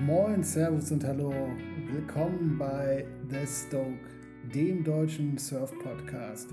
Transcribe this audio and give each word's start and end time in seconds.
Moin, 0.00 0.42
Servus 0.42 0.90
und 0.90 1.04
Hallo. 1.04 1.32
Willkommen 1.92 2.58
bei 2.58 3.06
The 3.30 3.46
Stoke, 3.46 3.94
dem 4.52 4.82
deutschen 4.82 5.38
Surf-Podcast. 5.38 6.48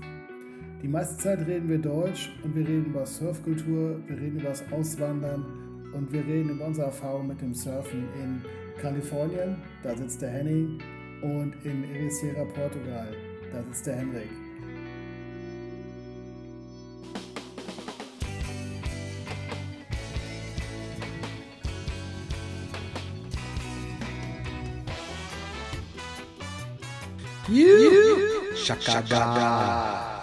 Die 0.80 0.86
meiste 0.86 1.16
Zeit 1.18 1.46
reden 1.46 1.68
wir 1.68 1.78
Deutsch 1.78 2.30
und 2.44 2.54
wir 2.54 2.66
reden 2.66 2.86
über 2.86 3.04
Surfkultur, 3.04 4.00
wir 4.06 4.16
reden 4.16 4.38
über 4.38 4.50
das 4.50 4.62
Auswandern 4.70 5.44
und 5.92 6.12
wir 6.12 6.24
reden 6.24 6.50
über 6.50 6.66
unsere 6.66 6.86
Erfahrung 6.86 7.26
mit 7.26 7.40
dem 7.40 7.52
Surfen 7.52 8.04
in 8.22 8.42
Kalifornien, 8.80 9.56
da 9.82 9.96
sitzt 9.96 10.22
der 10.22 10.30
Henning, 10.30 10.78
und 11.22 11.54
in 11.64 11.84
Ericeira, 11.84 12.44
Portugal, 12.44 13.08
da 13.52 13.62
sitzt 13.64 13.86
der 13.86 13.96
Henrik. 13.96 14.41
Shakaga. 28.56 30.22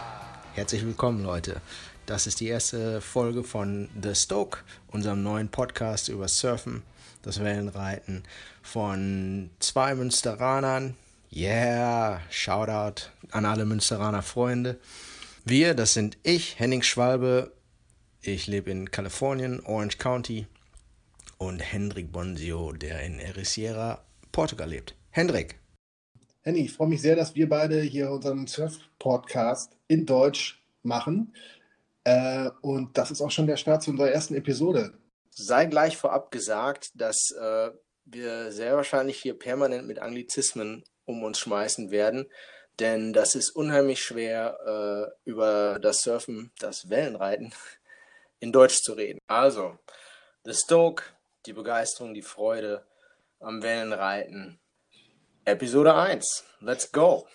Herzlich 0.55 0.83
willkommen, 0.83 1.23
Leute. 1.23 1.61
Das 2.07 2.25
ist 2.25 2.39
die 2.39 2.47
erste 2.47 3.01
Folge 3.01 3.43
von 3.43 3.87
The 4.01 4.15
Stoke, 4.15 4.61
unserem 4.87 5.21
neuen 5.21 5.49
Podcast 5.49 6.09
über 6.09 6.27
Surfen, 6.27 6.81
das 7.21 7.43
Wellenreiten 7.43 8.23
von 8.63 9.51
zwei 9.59 9.93
Münsteranern. 9.93 10.95
Yeah, 11.31 12.21
Shoutout 12.31 13.03
an 13.29 13.45
alle 13.45 13.65
Münsteraner 13.65 14.23
Freunde. 14.23 14.79
Wir, 15.45 15.75
das 15.75 15.93
sind 15.93 16.17
ich, 16.23 16.57
Henning 16.57 16.81
Schwalbe. 16.81 17.51
Ich 18.21 18.47
lebe 18.47 18.71
in 18.71 18.89
Kalifornien, 18.89 19.59
Orange 19.65 19.99
County. 19.99 20.47
Und 21.37 21.59
Hendrik 21.59 22.11
Bonzio, 22.11 22.71
der 22.71 23.01
in 23.03 23.19
Ericeira, 23.19 24.01
Portugal 24.31 24.69
lebt. 24.69 24.95
Hendrik, 25.11 25.59
Henny, 26.41 26.61
ich 26.61 26.73
freue 26.73 26.87
mich 26.87 27.01
sehr, 27.01 27.17
dass 27.17 27.35
wir 27.35 27.49
beide 27.49 27.81
hier 27.81 28.11
unseren 28.11 28.47
Surf-Podcast 28.47 29.75
in 29.87 30.05
Deutsch 30.05 30.63
machen. 30.83 31.33
Äh, 32.05 32.49
und 32.61 32.97
das 32.97 33.11
ist 33.11 33.21
auch 33.21 33.31
schon 33.31 33.47
der 33.47 33.57
Start 33.57 33.83
zu 33.83 33.91
unserer 33.91 34.11
ersten 34.11 34.35
Episode. 34.35 34.93
Sei 35.31 35.65
gleich 35.65 35.97
vorab 35.97 36.31
gesagt, 36.31 36.91
dass 36.95 37.31
äh, 37.31 37.71
wir 38.05 38.53
sehr 38.53 38.77
wahrscheinlich 38.77 39.17
hier 39.17 39.37
permanent 39.37 39.85
mit 39.85 39.99
Anglizismen 39.99 40.83
um 41.03 41.23
uns 41.23 41.39
schmeißen 41.39 41.91
werden, 41.91 42.25
denn 42.79 43.11
das 43.11 43.35
ist 43.35 43.49
unheimlich 43.49 44.01
schwer, 44.01 44.57
äh, 44.65 45.29
über 45.29 45.79
das 45.79 46.01
Surfen, 46.03 46.51
das 46.59 46.89
Wellenreiten 46.89 47.51
in 48.39 48.53
Deutsch 48.53 48.81
zu 48.81 48.93
reden. 48.93 49.19
Also, 49.27 49.77
The 50.45 50.53
Stoke, 50.53 51.03
die 51.45 51.53
Begeisterung, 51.53 52.13
die 52.13 52.21
Freude 52.21 52.85
am 53.39 53.61
Wellenreiten, 53.61 54.59
Episode 55.49 55.95
1. 55.95 56.43
Let's 56.61 56.91
go. 56.91 57.25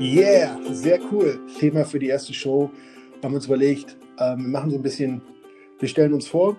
Yeah, 0.00 0.58
sehr 0.72 0.98
cool. 1.12 1.38
Thema 1.60 1.84
für 1.84 2.00
die 2.00 2.08
erste 2.08 2.34
Show. 2.34 2.72
Haben 3.22 3.34
wir 3.34 3.36
uns 3.36 3.46
überlegt, 3.46 3.96
ähm, 4.18 4.42
wir 4.42 4.48
machen 4.48 4.70
so 4.70 4.76
ein 4.76 4.82
bisschen, 4.82 5.22
wir 5.78 5.88
stellen 5.88 6.12
uns 6.12 6.26
vor 6.26 6.56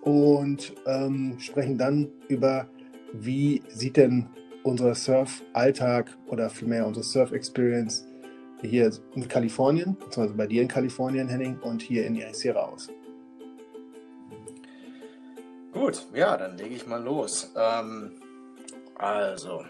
und 0.00 0.72
ähm, 0.86 1.36
sprechen 1.38 1.76
dann 1.76 2.08
über, 2.28 2.66
wie 3.12 3.62
sieht 3.68 3.98
denn 3.98 4.30
unser 4.62 4.94
Surf-Alltag 4.94 6.16
oder 6.28 6.48
vielmehr 6.48 6.86
unsere 6.86 7.04
Surf-Experience 7.04 8.06
hier 8.60 8.90
in 9.14 9.28
Kalifornien, 9.28 9.96
beziehungsweise 9.96 10.34
bei 10.34 10.46
dir 10.46 10.62
in 10.62 10.68
Kalifornien, 10.68 11.28
Henning, 11.28 11.58
und 11.60 11.82
hier 11.82 12.06
in 12.06 12.16
Ericeira 12.16 12.60
aus. 12.60 12.88
Gut, 15.72 16.06
ja, 16.14 16.36
dann 16.36 16.56
lege 16.56 16.74
ich 16.74 16.86
mal 16.86 17.02
los. 17.02 17.52
Ähm, 17.56 18.22
also, 18.94 19.64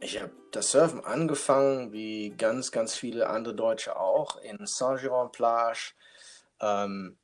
ich 0.00 0.20
habe 0.20 0.32
das 0.52 0.70
Surfen 0.70 1.04
angefangen, 1.04 1.92
wie 1.92 2.30
ganz, 2.30 2.70
ganz 2.70 2.94
viele 2.94 3.28
andere 3.28 3.54
Deutsche 3.54 3.98
auch, 3.98 4.36
in 4.42 4.58
Saint-Jean-Plage, 4.66 5.94
ähm, 6.60 7.16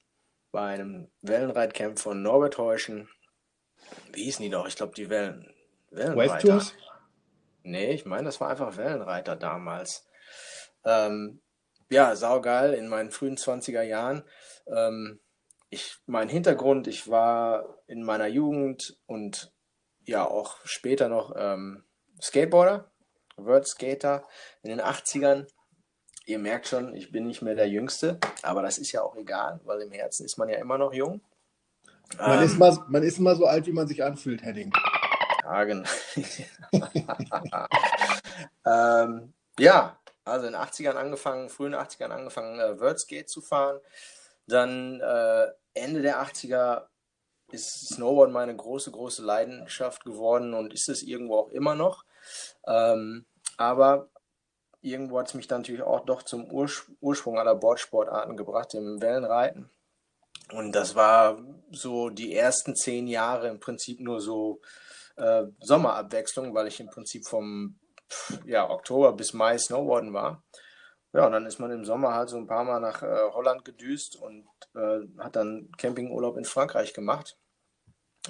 bei 0.50 0.74
einem 0.74 1.08
Wellenreitcamp 1.22 1.98
von 1.98 2.22
Norbert 2.22 2.58
Heuschen. 2.58 3.08
Wie 4.12 4.24
hießen 4.24 4.42
die 4.42 4.50
doch? 4.50 4.66
Ich 4.66 4.76
glaube, 4.76 4.94
die 4.94 5.10
Wellen. 5.10 5.52
Wellenreiter. 5.90 6.32
Wave 6.32 6.42
Tours? 6.42 6.74
Nee, 7.62 7.92
ich 7.92 8.06
meine, 8.06 8.24
das 8.24 8.40
war 8.40 8.48
einfach 8.48 8.76
Wellenreiter 8.76 9.36
damals. 9.36 10.09
Ähm, 10.84 11.40
ja, 11.90 12.14
saugeil 12.14 12.74
in 12.74 12.88
meinen 12.88 13.10
frühen 13.10 13.36
20er 13.36 13.82
Jahren. 13.82 14.22
Ähm, 14.66 15.20
ich, 15.70 15.96
mein 16.06 16.28
Hintergrund, 16.28 16.86
ich 16.86 17.08
war 17.08 17.78
in 17.86 18.02
meiner 18.02 18.26
Jugend 18.26 18.98
und 19.06 19.52
ja 20.04 20.24
auch 20.24 20.56
später 20.64 21.08
noch 21.08 21.34
ähm, 21.36 21.84
Skateboarder, 22.20 22.90
World 23.36 23.66
Skater 23.66 24.26
in 24.62 24.70
den 24.70 24.80
80ern. 24.80 25.46
Ihr 26.26 26.38
merkt 26.38 26.68
schon, 26.68 26.94
ich 26.94 27.10
bin 27.10 27.26
nicht 27.26 27.42
mehr 27.42 27.54
der 27.54 27.68
Jüngste, 27.68 28.18
aber 28.42 28.62
das 28.62 28.78
ist 28.78 28.92
ja 28.92 29.02
auch 29.02 29.16
egal, 29.16 29.60
weil 29.64 29.80
im 29.80 29.92
Herzen 29.92 30.24
ist 30.24 30.38
man 30.38 30.48
ja 30.48 30.58
immer 30.58 30.78
noch 30.78 30.92
jung. 30.92 31.20
Man, 32.18 32.38
ähm, 32.38 32.44
ist, 32.44 32.58
mal, 32.58 32.76
man 32.88 33.02
ist 33.02 33.18
immer 33.18 33.36
so 33.36 33.46
alt, 33.46 33.66
wie 33.66 33.72
man 33.72 33.86
sich 33.86 34.02
anfühlt, 34.02 34.42
Henning. 34.42 34.72
Ja, 35.42 35.64
genau. 35.64 35.88
ähm, 38.66 39.32
ja, 39.58 39.99
also 40.24 40.46
in 40.46 40.52
den 40.52 40.60
80ern 40.60 40.94
angefangen, 40.94 41.48
frühen 41.48 41.74
80ern 41.74 42.10
angefangen, 42.10 42.60
äh, 42.60 42.78
Worldskate 42.80 43.26
zu 43.26 43.40
fahren. 43.40 43.80
Dann 44.46 45.00
äh, 45.00 45.46
Ende 45.74 46.02
der 46.02 46.22
80er 46.22 46.86
ist 47.52 47.88
Snowboard 47.94 48.30
meine 48.30 48.54
große, 48.54 48.90
große 48.90 49.22
Leidenschaft 49.22 50.04
geworden 50.04 50.54
und 50.54 50.72
ist 50.72 50.88
es 50.88 51.02
irgendwo 51.02 51.38
auch 51.38 51.50
immer 51.50 51.74
noch. 51.74 52.04
Ähm, 52.66 53.26
aber 53.56 54.08
irgendwo 54.82 55.18
hat 55.18 55.28
es 55.28 55.34
mich 55.34 55.48
dann 55.48 55.62
natürlich 55.62 55.82
auch 55.82 56.04
doch 56.04 56.22
zum 56.22 56.50
Urs 56.50 56.86
Ursprung 57.00 57.38
aller 57.38 57.54
Boardsportarten 57.54 58.36
gebracht, 58.36 58.72
dem 58.72 59.00
Wellenreiten. 59.00 59.70
Und 60.52 60.72
das 60.72 60.94
war 60.94 61.38
so 61.70 62.10
die 62.10 62.34
ersten 62.34 62.74
zehn 62.74 63.06
Jahre 63.06 63.48
im 63.48 63.60
Prinzip 63.60 64.00
nur 64.00 64.20
so 64.20 64.60
äh, 65.16 65.44
Sommerabwechslung, 65.60 66.54
weil 66.54 66.66
ich 66.66 66.80
im 66.80 66.88
Prinzip 66.88 67.26
vom 67.26 67.78
ja, 68.44 68.68
Oktober 68.68 69.12
bis 69.12 69.32
Mai 69.32 69.58
Snowboarden 69.58 70.12
war. 70.12 70.42
Ja, 71.12 71.26
und 71.26 71.32
dann 71.32 71.46
ist 71.46 71.58
man 71.58 71.72
im 71.72 71.84
Sommer 71.84 72.14
halt 72.14 72.28
so 72.28 72.36
ein 72.36 72.46
paar 72.46 72.64
Mal 72.64 72.80
nach 72.80 73.02
äh, 73.02 73.30
Holland 73.32 73.64
gedüst 73.64 74.16
und 74.16 74.46
äh, 74.74 75.00
hat 75.18 75.34
dann 75.34 75.70
Campingurlaub 75.76 76.36
in 76.36 76.44
Frankreich 76.44 76.94
gemacht. 76.94 77.36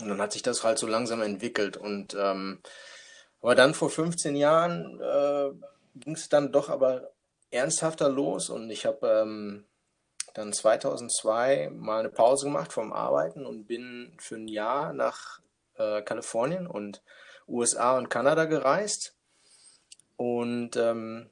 Und 0.00 0.08
dann 0.08 0.20
hat 0.20 0.32
sich 0.32 0.42
das 0.42 0.64
halt 0.64 0.78
so 0.78 0.86
langsam 0.86 1.20
entwickelt. 1.20 1.76
Und 1.76 2.14
ähm, 2.18 2.62
aber 3.42 3.54
dann 3.54 3.74
vor 3.74 3.90
15 3.90 4.36
Jahren 4.36 5.00
äh, 5.00 5.50
ging 5.94 6.14
es 6.14 6.28
dann 6.28 6.52
doch 6.52 6.68
aber 6.68 7.10
ernsthafter 7.50 8.08
los 8.08 8.48
und 8.50 8.70
ich 8.70 8.86
habe 8.86 9.06
ähm, 9.08 9.66
dann 10.34 10.52
2002 10.52 11.70
mal 11.72 12.00
eine 12.00 12.10
Pause 12.10 12.46
gemacht 12.46 12.72
vom 12.72 12.92
Arbeiten 12.92 13.44
und 13.44 13.66
bin 13.66 14.14
für 14.20 14.36
ein 14.36 14.46
Jahr 14.46 14.92
nach 14.92 15.40
äh, 15.74 16.02
Kalifornien 16.02 16.66
und 16.66 17.02
USA 17.48 17.98
und 17.98 18.08
Kanada 18.08 18.44
gereist 18.44 19.16
und 20.20 20.76
ähm, 20.76 21.30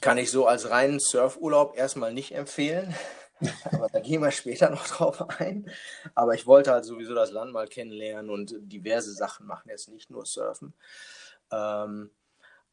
kann 0.00 0.18
ich 0.18 0.32
so 0.32 0.48
als 0.48 0.70
reinen 0.70 0.98
Surfurlaub 0.98 1.76
erstmal 1.76 2.12
nicht 2.12 2.34
empfehlen. 2.34 2.92
Aber 3.70 3.86
da 3.92 4.00
gehen 4.00 4.20
wir 4.20 4.32
später 4.32 4.70
noch 4.70 4.84
drauf 4.88 5.24
ein. 5.38 5.70
Aber 6.16 6.34
ich 6.34 6.48
wollte 6.48 6.72
halt 6.72 6.84
sowieso 6.84 7.14
das 7.14 7.30
Land 7.30 7.52
mal 7.52 7.68
kennenlernen 7.68 8.28
und 8.28 8.56
diverse 8.58 9.12
Sachen 9.12 9.46
machen, 9.46 9.68
jetzt 9.70 9.88
nicht 9.88 10.10
nur 10.10 10.26
Surfen. 10.26 10.74
Ähm, 11.52 12.10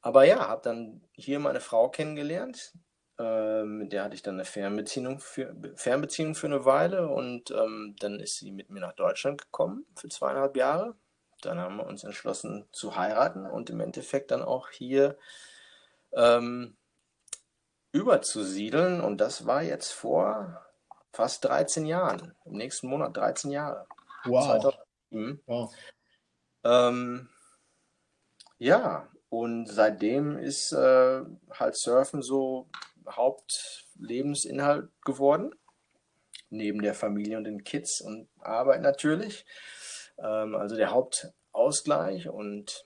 aber 0.01 0.23
ja, 0.23 0.47
habe 0.47 0.63
dann 0.63 1.01
hier 1.11 1.37
meine 1.37 1.59
Frau 1.59 1.89
kennengelernt. 1.89 2.73
Ähm, 3.19 3.77
mit 3.77 3.93
der 3.93 4.05
hatte 4.05 4.15
ich 4.15 4.23
dann 4.23 4.33
eine 4.33 4.45
Fernbeziehung 4.45 5.19
für, 5.19 5.55
Fernbeziehung 5.75 6.33
für 6.33 6.47
eine 6.47 6.65
Weile 6.65 7.07
und 7.07 7.51
ähm, 7.51 7.95
dann 7.99 8.19
ist 8.19 8.37
sie 8.37 8.49
mit 8.49 8.71
mir 8.71 8.79
nach 8.79 8.93
Deutschland 8.93 9.43
gekommen 9.43 9.85
für 9.95 10.09
zweieinhalb 10.09 10.57
Jahre 10.57 10.95
dann 11.45 11.59
haben 11.59 11.77
wir 11.77 11.85
uns 11.85 12.03
entschlossen 12.03 12.67
zu 12.71 12.95
heiraten 12.95 13.45
und 13.45 13.69
im 13.69 13.79
Endeffekt 13.79 14.31
dann 14.31 14.43
auch 14.43 14.69
hier 14.69 15.17
ähm, 16.13 16.75
überzusiedeln. 17.91 19.01
Und 19.01 19.19
das 19.19 19.45
war 19.45 19.61
jetzt 19.63 19.91
vor 19.91 20.65
fast 21.11 21.45
13 21.45 21.85
Jahren. 21.85 22.35
Im 22.45 22.53
nächsten 22.53 22.87
Monat 22.87 23.17
13 23.17 23.51
Jahre. 23.51 23.87
Wow. 24.25 24.75
wow. 25.45 25.73
Ähm, 26.63 27.29
ja, 28.57 29.07
und 29.29 29.65
seitdem 29.67 30.37
ist 30.37 30.71
äh, 30.71 31.21
halt 31.51 31.75
Surfen 31.75 32.21
so 32.21 32.69
Hauptlebensinhalt 33.09 34.89
geworden. 35.03 35.55
Neben 36.49 36.81
der 36.81 36.93
Familie 36.93 37.37
und 37.37 37.45
den 37.45 37.63
Kids 37.63 38.01
und 38.01 38.27
Arbeit 38.39 38.81
natürlich. 38.81 39.45
Ähm, 40.21 40.55
also 40.55 40.75
der 40.75 40.91
Hauptausgleich 40.91 42.29
und 42.29 42.85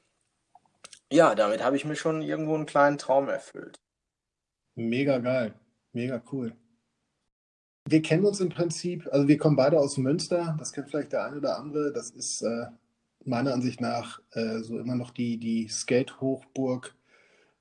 ja, 1.11 1.35
damit 1.35 1.63
habe 1.63 1.75
ich 1.75 1.85
mir 1.85 1.95
schon 1.95 2.21
irgendwo 2.21 2.55
einen 2.55 2.65
kleinen 2.65 2.97
Traum 2.97 3.29
erfüllt. 3.29 3.79
Mega 4.75 5.19
geil, 5.19 5.53
mega 5.93 6.21
cool. 6.31 6.55
Wir 7.87 8.01
kennen 8.01 8.25
uns 8.25 8.39
im 8.39 8.49
Prinzip, 8.49 9.07
also 9.11 9.27
wir 9.27 9.37
kommen 9.37 9.55
beide 9.55 9.79
aus 9.79 9.97
Münster, 9.97 10.55
das 10.57 10.73
kennt 10.73 10.89
vielleicht 10.89 11.13
der 11.13 11.25
eine 11.25 11.37
oder 11.37 11.59
andere. 11.59 11.93
Das 11.93 12.09
ist 12.09 12.41
äh, 12.41 12.65
meiner 13.23 13.53
Ansicht 13.53 13.79
nach 13.79 14.19
äh, 14.31 14.59
so 14.59 14.79
immer 14.79 14.95
noch 14.95 15.11
die, 15.11 15.37
die 15.37 15.67
Skate-Hochburg 15.67 16.95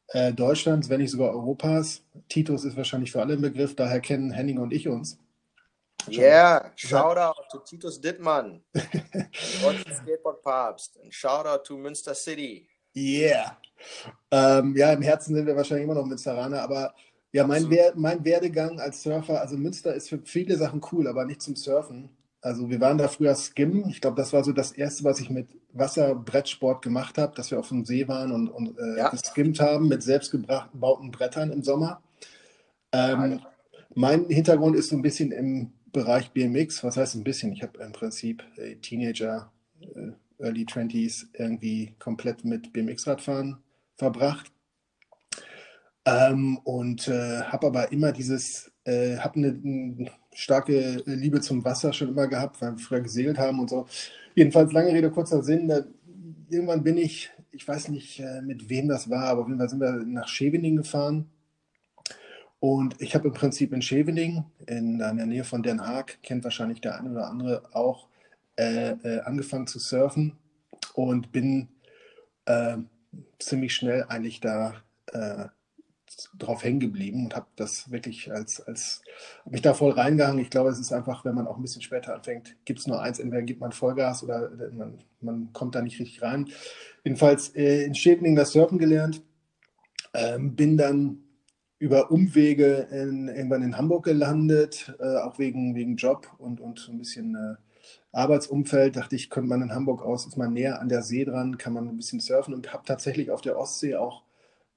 äh, 0.08 0.32
Deutschlands, 0.32 0.88
wenn 0.88 1.00
nicht 1.00 1.10
sogar 1.10 1.30
Europas. 1.30 2.02
Titus 2.28 2.64
ist 2.64 2.76
wahrscheinlich 2.76 3.12
für 3.12 3.20
alle 3.20 3.34
ein 3.34 3.42
Begriff, 3.42 3.76
daher 3.76 4.00
kennen 4.00 4.30
Henning 4.30 4.58
und 4.58 4.72
ich 4.72 4.88
uns. 4.88 5.18
Yeah, 6.08 6.70
shout 6.76 7.16
out 7.18 7.48
to 7.50 7.58
Titus 7.58 8.00
Dittmann, 8.00 8.62
deutschen 9.62 9.94
Skateboard-Papst. 9.94 10.98
And 11.02 11.12
shout 11.12 11.46
out 11.46 11.64
to 11.64 11.76
Münster 11.76 12.14
City. 12.14 12.68
Yeah. 12.94 13.56
Ähm, 14.30 14.74
ja, 14.76 14.92
im 14.92 15.02
Herzen 15.02 15.34
sind 15.34 15.46
wir 15.46 15.56
wahrscheinlich 15.56 15.84
immer 15.84 15.94
noch 15.94 16.06
Münsteraner, 16.06 16.62
aber 16.62 16.94
ja, 17.32 17.46
mein, 17.46 17.68
Wer 17.68 17.92
mein 17.96 18.24
Werdegang 18.24 18.78
als 18.78 19.02
Surfer, 19.02 19.40
also 19.40 19.56
Münster 19.56 19.92
ist 19.92 20.08
für 20.08 20.20
viele 20.24 20.56
Sachen 20.56 20.80
cool, 20.92 21.08
aber 21.08 21.24
nicht 21.24 21.42
zum 21.42 21.56
Surfen. 21.56 22.10
Also 22.40 22.70
wir 22.70 22.80
waren 22.80 22.98
da 22.98 23.08
früher 23.08 23.34
Skim. 23.34 23.86
Ich 23.88 24.00
glaube, 24.00 24.16
das 24.16 24.32
war 24.32 24.44
so 24.44 24.52
das 24.52 24.70
Erste, 24.70 25.02
was 25.02 25.18
ich 25.18 25.30
mit 25.30 25.48
Wasserbrettsport 25.72 26.82
gemacht 26.82 27.18
habe, 27.18 27.34
dass 27.34 27.50
wir 27.50 27.58
auf 27.58 27.68
dem 27.68 27.84
See 27.84 28.06
waren 28.06 28.30
und, 28.30 28.48
und 28.48 28.78
äh, 28.78 28.98
ja. 28.98 29.08
geskimmt 29.08 29.58
haben 29.58 29.88
mit 29.88 30.02
selbstgebauten 30.02 31.10
Brettern 31.10 31.50
im 31.50 31.64
Sommer. 31.64 32.02
Ähm, 32.92 33.40
mein 33.94 34.26
Hintergrund 34.26 34.76
ist 34.76 34.90
so 34.90 34.96
ein 34.96 35.02
bisschen 35.02 35.32
im 35.32 35.72
Bereich 35.94 36.32
BMX. 36.32 36.84
Was 36.84 36.98
heißt 36.98 37.14
ein 37.14 37.24
bisschen? 37.24 37.52
Ich 37.52 37.62
habe 37.62 37.78
im 37.82 37.92
Prinzip 37.92 38.44
äh, 38.56 38.74
Teenager, 38.74 39.50
äh, 39.80 40.10
Early 40.38 40.64
20s 40.64 41.26
irgendwie 41.32 41.94
komplett 41.98 42.44
mit 42.44 42.72
BMX-Radfahren 42.72 43.58
verbracht. 43.96 44.52
Ähm, 46.04 46.58
und 46.64 47.08
äh, 47.08 47.42
habe 47.44 47.68
aber 47.68 47.92
immer 47.92 48.12
dieses, 48.12 48.70
äh, 48.84 49.16
habe 49.16 49.36
eine, 49.36 49.48
eine, 49.48 50.10
starke 50.34 51.00
Liebe 51.06 51.40
zum 51.40 51.64
Wasser 51.64 51.92
schon 51.92 52.08
immer 52.08 52.26
gehabt, 52.26 52.60
weil 52.60 52.72
wir 52.72 52.78
früher 52.78 53.00
gesegelt 53.00 53.38
haben 53.38 53.60
und 53.60 53.70
so. 53.70 53.86
Jedenfalls 54.34 54.72
lange 54.72 54.92
Rede, 54.92 55.12
kurzer 55.12 55.44
Sinn. 55.44 55.68
Da, 55.68 55.84
irgendwann 56.50 56.82
bin 56.82 56.98
ich, 56.98 57.30
ich 57.52 57.66
weiß 57.66 57.88
nicht, 57.88 58.18
äh, 58.18 58.42
mit 58.42 58.68
wem 58.68 58.88
das 58.88 59.08
war, 59.08 59.26
aber 59.26 59.42
auf 59.42 59.46
jeden 59.46 59.60
Fall 59.60 59.68
sind 59.68 59.80
wir 59.80 59.92
nach 59.92 60.26
Scheveningen 60.26 60.78
gefahren. 60.78 61.30
Und 62.64 62.98
ich 63.02 63.14
habe 63.14 63.28
im 63.28 63.34
Prinzip 63.34 63.74
in 63.74 63.82
Scheveningen, 63.82 64.46
in 64.66 64.96
der 64.96 65.12
Nähe 65.12 65.44
von 65.44 65.62
Den 65.62 65.86
Haag, 65.86 66.22
kennt 66.22 66.44
wahrscheinlich 66.44 66.80
der 66.80 66.98
eine 66.98 67.10
oder 67.10 67.28
andere 67.28 67.62
auch, 67.74 68.08
äh, 68.56 68.92
äh, 68.92 69.20
angefangen 69.20 69.66
zu 69.66 69.78
surfen 69.78 70.38
und 70.94 71.30
bin 71.30 71.68
äh, 72.46 72.78
ziemlich 73.38 73.74
schnell 73.74 74.04
eigentlich 74.04 74.40
da 74.40 74.76
äh, 75.12 75.44
drauf 76.38 76.64
hängen 76.64 76.80
geblieben 76.80 77.26
und 77.26 77.36
habe 77.36 77.48
das 77.56 77.90
wirklich 77.90 78.32
als, 78.32 78.62
als 78.62 79.02
mich 79.44 79.60
da 79.60 79.74
voll 79.74 79.92
reingehangen. 79.92 80.40
Ich 80.40 80.48
glaube, 80.48 80.70
es 80.70 80.78
ist 80.78 80.90
einfach, 80.90 81.22
wenn 81.26 81.34
man 81.34 81.46
auch 81.46 81.56
ein 81.56 81.62
bisschen 81.62 81.82
später 81.82 82.14
anfängt, 82.14 82.56
gibt 82.64 82.80
es 82.80 82.86
nur 82.86 83.02
eins, 83.02 83.18
entweder 83.18 83.42
gibt 83.42 83.60
man 83.60 83.72
Vollgas 83.72 84.22
oder 84.22 84.48
man, 84.72 85.04
man 85.20 85.52
kommt 85.52 85.74
da 85.74 85.82
nicht 85.82 86.00
richtig 86.00 86.22
rein. 86.22 86.48
Jedenfalls 87.04 87.54
äh, 87.54 87.84
in 87.84 87.94
Scheveningen 87.94 88.36
das 88.36 88.52
Surfen 88.52 88.78
gelernt, 88.78 89.20
ähm, 90.14 90.56
bin 90.56 90.78
dann 90.78 91.18
über 91.84 92.10
Umwege 92.10 92.88
in, 92.90 93.28
irgendwann 93.28 93.62
in 93.62 93.76
Hamburg 93.76 94.06
gelandet, 94.06 94.94
äh, 95.00 95.18
auch 95.18 95.38
wegen, 95.38 95.74
wegen 95.74 95.96
Job 95.96 96.32
und, 96.38 96.58
und 96.58 96.88
ein 96.88 96.96
bisschen 96.96 97.34
äh, 97.34 97.56
Arbeitsumfeld. 98.10 98.96
Dachte 98.96 99.16
ich, 99.16 99.28
könnte 99.28 99.50
man 99.50 99.60
in 99.60 99.74
Hamburg 99.74 100.00
aus, 100.02 100.26
ist 100.26 100.38
man 100.38 100.54
näher 100.54 100.80
an 100.80 100.88
der 100.88 101.02
See 101.02 101.26
dran, 101.26 101.58
kann 101.58 101.74
man 101.74 101.86
ein 101.86 101.98
bisschen 101.98 102.20
surfen 102.20 102.54
und 102.54 102.72
habe 102.72 102.84
tatsächlich 102.86 103.30
auf 103.30 103.42
der 103.42 103.58
Ostsee 103.58 103.96
auch 103.96 104.22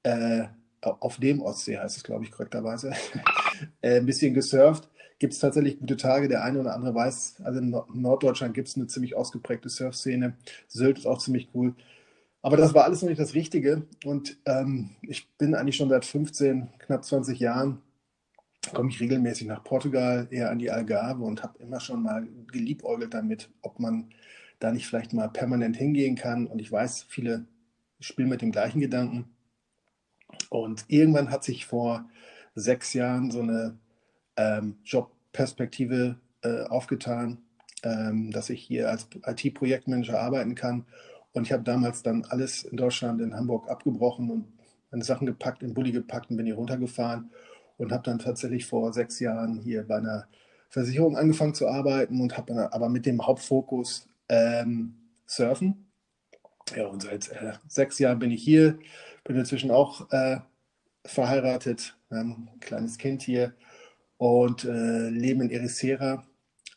äh, 0.04 0.48
auf 0.82 1.18
dem 1.18 1.42
Ostsee 1.42 1.78
heißt 1.78 1.96
es, 1.96 2.04
glaube 2.04 2.26
ich, 2.26 2.32
korrekterweise, 2.32 2.92
äh, 3.82 3.98
ein 3.98 4.06
bisschen 4.06 4.34
gesurft. 4.34 4.90
Gibt 5.18 5.34
es 5.34 5.40
tatsächlich 5.40 5.80
gute 5.80 5.96
Tage. 5.96 6.28
Der 6.28 6.44
eine 6.44 6.60
oder 6.60 6.76
andere 6.76 6.94
weiß, 6.94 7.42
also 7.44 7.60
in 7.60 7.74
Norddeutschland 7.94 8.54
gibt 8.54 8.68
es 8.68 8.76
eine 8.76 8.88
ziemlich 8.88 9.16
ausgeprägte 9.16 9.70
Surfszene. 9.70 10.36
Sylt 10.68 11.00
ist 11.00 11.08
auch 11.08 11.20
ziemlich 11.20 11.50
cool. 11.56 11.74
Aber 12.42 12.58
das 12.58 12.74
war 12.74 12.84
alles 12.86 13.02
noch 13.02 13.10
nicht 13.10 13.20
das 13.20 13.34
Richtige. 13.34 13.88
Und 14.06 14.38
ähm, 14.46 14.96
ich 15.02 15.30
bin 15.38 15.56
eigentlich 15.56 15.76
schon 15.76 15.90
seit 15.90 16.06
15, 16.06 16.70
knapp 16.80 17.04
20 17.04 17.40
Jahren, 17.40 17.82
komme 18.74 18.90
ich 18.90 19.00
regelmäßig 19.00 19.48
nach 19.48 19.64
Portugal, 19.64 20.28
eher 20.30 20.52
an 20.52 20.60
die 20.60 20.72
Algarve 20.72 21.24
und 21.24 21.44
habe 21.44 21.60
immer 21.60 21.80
schon 21.80 22.04
mal 22.04 22.28
geliebäugelt 22.52 23.14
damit, 23.14 23.50
ob 23.62 23.80
man 23.80 24.10
da 24.60 24.72
nicht 24.72 24.88
vielleicht 24.88 25.14
mal 25.14 25.30
permanent 25.30 25.78
hingehen 25.78 26.16
kann. 26.16 26.48
Und 26.48 26.60
ich 26.60 26.72
weiß, 26.72 27.06
viele 27.08 27.46
spielen 28.00 28.30
mit 28.30 28.42
dem 28.42 28.52
gleichen 28.52 28.80
Gedanken. 28.80 29.26
Und 30.50 30.86
irgendwann 30.88 31.32
hat 31.32 31.44
sich 31.44 31.66
vor 31.66 32.10
sechs 32.56 32.94
Jahren 32.94 33.32
so 33.32 33.42
eine 33.42 33.78
ähm, 34.36 34.78
Jobperspektive 34.84 36.18
äh, 36.42 36.64
aufgetan, 36.64 37.40
ähm, 37.84 38.32
dass 38.32 38.50
ich 38.50 38.62
hier 38.64 38.90
als 38.90 39.08
IT-Projektmanager 39.26 40.20
arbeiten 40.20 40.56
kann. 40.56 40.86
Und 41.38 41.44
ich 41.44 41.52
habe 41.52 41.62
damals 41.62 42.02
dann 42.02 42.26
alles 42.26 42.64
in 42.64 42.78
Deutschland, 42.78 43.22
in 43.22 43.36
Hamburg 43.36 43.70
abgebrochen 43.70 44.32
und 44.32 44.48
meine 44.90 45.04
Sachen 45.04 45.28
gepackt, 45.28 45.62
in 45.62 45.76
Bulli 45.76 45.92
gepackt 45.92 46.32
und 46.32 46.38
bin 46.38 46.48
hier 46.48 46.56
runtergefahren 46.56 47.30
und 47.78 47.92
habe 47.92 48.02
dann 48.02 48.18
tatsächlich 48.18 48.66
vor 48.66 48.92
sechs 48.92 49.20
Jahren 49.20 49.60
hier 49.60 49.84
bei 49.84 49.98
einer 49.98 50.28
Versicherung 50.70 51.16
angefangen 51.16 51.54
zu 51.54 51.68
arbeiten 51.68 52.22
und 52.22 52.36
habe 52.36 52.74
aber 52.74 52.90
mit 52.90 53.06
dem 53.06 53.24
Hauptfokus 53.24 54.10
ähm, 54.30 54.96
Surfen. 55.28 55.86
Ja, 56.76 56.88
und 56.88 57.04
seit 57.04 57.30
äh, 57.30 57.54
sechs 57.68 58.00
Jahren 58.00 58.18
bin 58.18 58.32
ich 58.32 58.44
hier, 58.44 58.80
bin 59.24 59.36
inzwischen 59.36 59.70
auch 59.70 60.12
äh, 60.12 60.38
verheiratet, 61.06 61.96
haben 62.10 62.50
ein 62.52 62.60
kleines 62.62 62.98
Kind 62.98 63.22
hier 63.22 63.54
und 64.18 64.66
äh, 64.66 65.10
leben 65.10 65.42
in 65.42 65.52
Ericeira, 65.52 66.26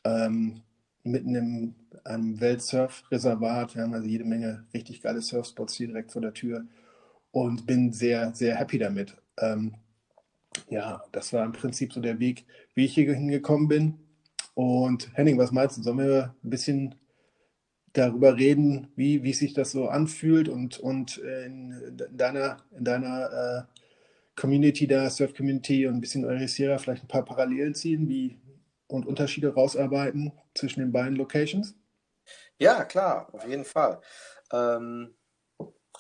ähm, 0.04 0.60
mitten 1.02 1.34
in 1.34 1.74
einem 2.04 2.40
Weltsurf-Reservat. 2.40 3.74
Wir 3.74 3.82
haben 3.82 3.94
also 3.94 4.06
jede 4.06 4.24
Menge 4.24 4.64
richtig 4.74 5.02
geile 5.02 5.20
Surfspots 5.20 5.74
hier 5.74 5.88
direkt 5.88 6.12
vor 6.12 6.22
der 6.22 6.34
Tür 6.34 6.64
und 7.30 7.66
bin 7.66 7.92
sehr, 7.92 8.34
sehr 8.34 8.56
happy 8.56 8.78
damit. 8.78 9.16
Ähm, 9.38 9.74
ja, 10.68 11.02
das 11.12 11.32
war 11.32 11.44
im 11.44 11.52
Prinzip 11.52 11.92
so 11.92 12.00
der 12.00 12.18
Weg, 12.18 12.44
wie 12.74 12.84
ich 12.84 12.94
hier 12.94 13.12
hingekommen 13.12 13.68
bin. 13.68 13.98
Und 14.54 15.10
Henning, 15.16 15.38
was 15.38 15.52
meinst 15.52 15.78
du? 15.78 15.82
Sollen 15.82 15.98
wir 15.98 16.34
ein 16.44 16.50
bisschen 16.50 16.94
darüber 17.92 18.36
reden, 18.36 18.88
wie, 18.96 19.22
wie 19.22 19.32
sich 19.32 19.54
das 19.54 19.72
so 19.72 19.88
anfühlt 19.88 20.48
und, 20.48 20.78
und 20.78 21.18
in 21.18 22.00
deiner, 22.12 22.58
in 22.76 22.84
deiner 22.84 23.66
äh, 23.66 23.80
Community 24.40 24.86
da, 24.86 25.10
Surf 25.10 25.34
Community 25.34 25.86
und 25.86 25.94
ein 25.94 26.00
bisschen 26.00 26.24
Eurisierer 26.24 26.78
vielleicht 26.78 27.04
ein 27.04 27.08
paar 27.08 27.24
Parallelen 27.24 27.74
ziehen 27.74 28.08
wie, 28.08 28.38
und 28.86 29.06
Unterschiede 29.06 29.54
rausarbeiten 29.54 30.32
zwischen 30.54 30.80
den 30.80 30.92
beiden 30.92 31.16
Locations? 31.16 31.74
Ja, 32.58 32.84
klar, 32.84 33.28
auf 33.32 33.46
jeden 33.46 33.64
Fall. 33.64 34.00
Ähm, 34.52 35.16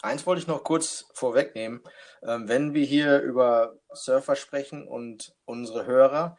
eins 0.02 0.26
wollte 0.26 0.42
ich 0.42 0.48
noch 0.48 0.64
kurz 0.64 1.06
vorwegnehmen. 1.14 1.82
Ähm, 2.22 2.48
wenn 2.48 2.74
wir 2.74 2.84
hier 2.84 3.20
über 3.20 3.78
Surfer 3.92 4.36
sprechen 4.36 4.86
und 4.86 5.34
unsere 5.44 5.86
Hörer, 5.86 6.36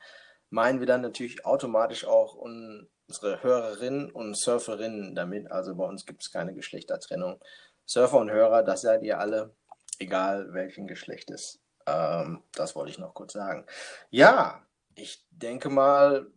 meinen 0.50 0.80
wir 0.80 0.88
dann 0.88 1.02
natürlich 1.02 1.46
automatisch 1.46 2.06
auch 2.06 2.36
un 2.36 2.90
unsere 3.12 3.44
Hörerinnen 3.44 4.10
und 4.10 4.38
Surferinnen 4.38 5.16
damit. 5.16 5.52
Also 5.52 5.76
bei 5.76 5.84
uns 5.84 6.06
gibt 6.06 6.24
es 6.24 6.32
keine 6.32 6.54
Geschlechtertrennung. 6.54 7.42
Surfer 7.86 8.20
und 8.20 8.32
Hörer, 8.32 8.64
das 8.64 8.82
seid 8.82 9.04
ihr 9.04 9.20
alle, 9.20 9.54
egal 10.00 10.54
welchen 10.54 10.88
Geschlechtes. 10.88 11.60
Ähm, 11.86 12.42
das 12.54 12.74
wollte 12.74 12.92
ich 12.92 13.00
noch 13.00 13.14
kurz 13.14 13.34
sagen. 13.34 13.66
Ja, 14.12 14.66
ich 14.96 15.26
denke 15.30 15.70
mal, 15.70 16.28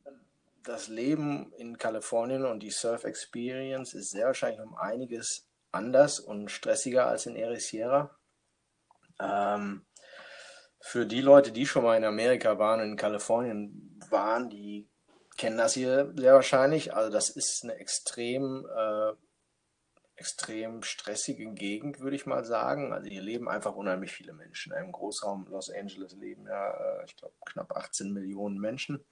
das 0.65 0.89
Leben 0.89 1.53
in 1.53 1.79
Kalifornien 1.79 2.45
und 2.45 2.61
die 2.61 2.71
Surf 2.71 3.05
Experience 3.05 3.95
ist 3.95 4.11
sehr 4.11 4.27
wahrscheinlich 4.27 4.61
um 4.61 4.75
einiges 4.77 5.47
anders 5.71 6.21
und 6.21 6.51
stressiger 6.51 7.07
als 7.07 7.27
in 7.27 7.37
Ericeira. 7.37 8.17
Ähm, 9.21 9.87
für 10.81 11.07
die 11.07 11.21
Leute, 11.21 11.53
die 11.53 11.67
schon 11.67 11.85
mal 11.85 11.97
in 11.97 12.05
Amerika 12.05 12.59
waren 12.59 12.81
und 12.81 12.91
in 12.93 12.97
Kalifornien 12.97 14.01
waren, 14.11 14.51
die 14.51 14.89
kennen 15.37 15.59
das 15.59 15.75
hier 15.75 16.13
sehr 16.17 16.35
wahrscheinlich. 16.35 16.95
Also 16.95 17.11
das 17.11 17.31
ist 17.31 17.65
eine 17.65 17.75
extrem, 17.75 18.67
äh, 18.67 19.13
extrem 20.17 20.83
stressige 20.83 21.53
Gegend, 21.53 22.01
würde 22.01 22.17
ich 22.17 22.27
mal 22.27 22.45
sagen. 22.45 22.93
Also 22.93 23.09
hier 23.09 23.23
leben 23.23 23.49
einfach 23.49 23.75
unheimlich 23.75 24.13
viele 24.13 24.33
Menschen. 24.33 24.73
Im 24.73 24.93
Großraum 24.93 25.47
Los 25.49 25.71
Angeles 25.71 26.15
leben 26.15 26.47
ja, 26.47 26.71
äh, 26.71 27.05
ich 27.07 27.17
glaube, 27.17 27.35
knapp 27.47 27.73
18 27.77 28.13
Millionen 28.13 28.59
Menschen. 28.59 29.05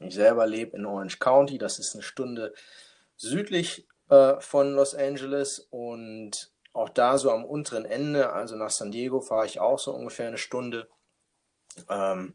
Ich 0.00 0.14
selber 0.14 0.46
lebe 0.46 0.76
in 0.76 0.86
Orange 0.86 1.18
County, 1.18 1.58
das 1.58 1.78
ist 1.78 1.94
eine 1.94 2.02
Stunde 2.02 2.54
südlich 3.16 3.86
äh, 4.10 4.40
von 4.40 4.74
Los 4.74 4.94
Angeles 4.94 5.66
und 5.70 6.52
auch 6.72 6.88
da 6.88 7.18
so 7.18 7.32
am 7.32 7.44
unteren 7.44 7.84
Ende, 7.84 8.32
also 8.32 8.54
nach 8.56 8.70
San 8.70 8.92
Diego 8.92 9.20
fahre 9.20 9.46
ich 9.46 9.58
auch 9.58 9.78
so 9.78 9.92
ungefähr 9.92 10.28
eine 10.28 10.38
Stunde. 10.38 10.88
Ähm, 11.88 12.34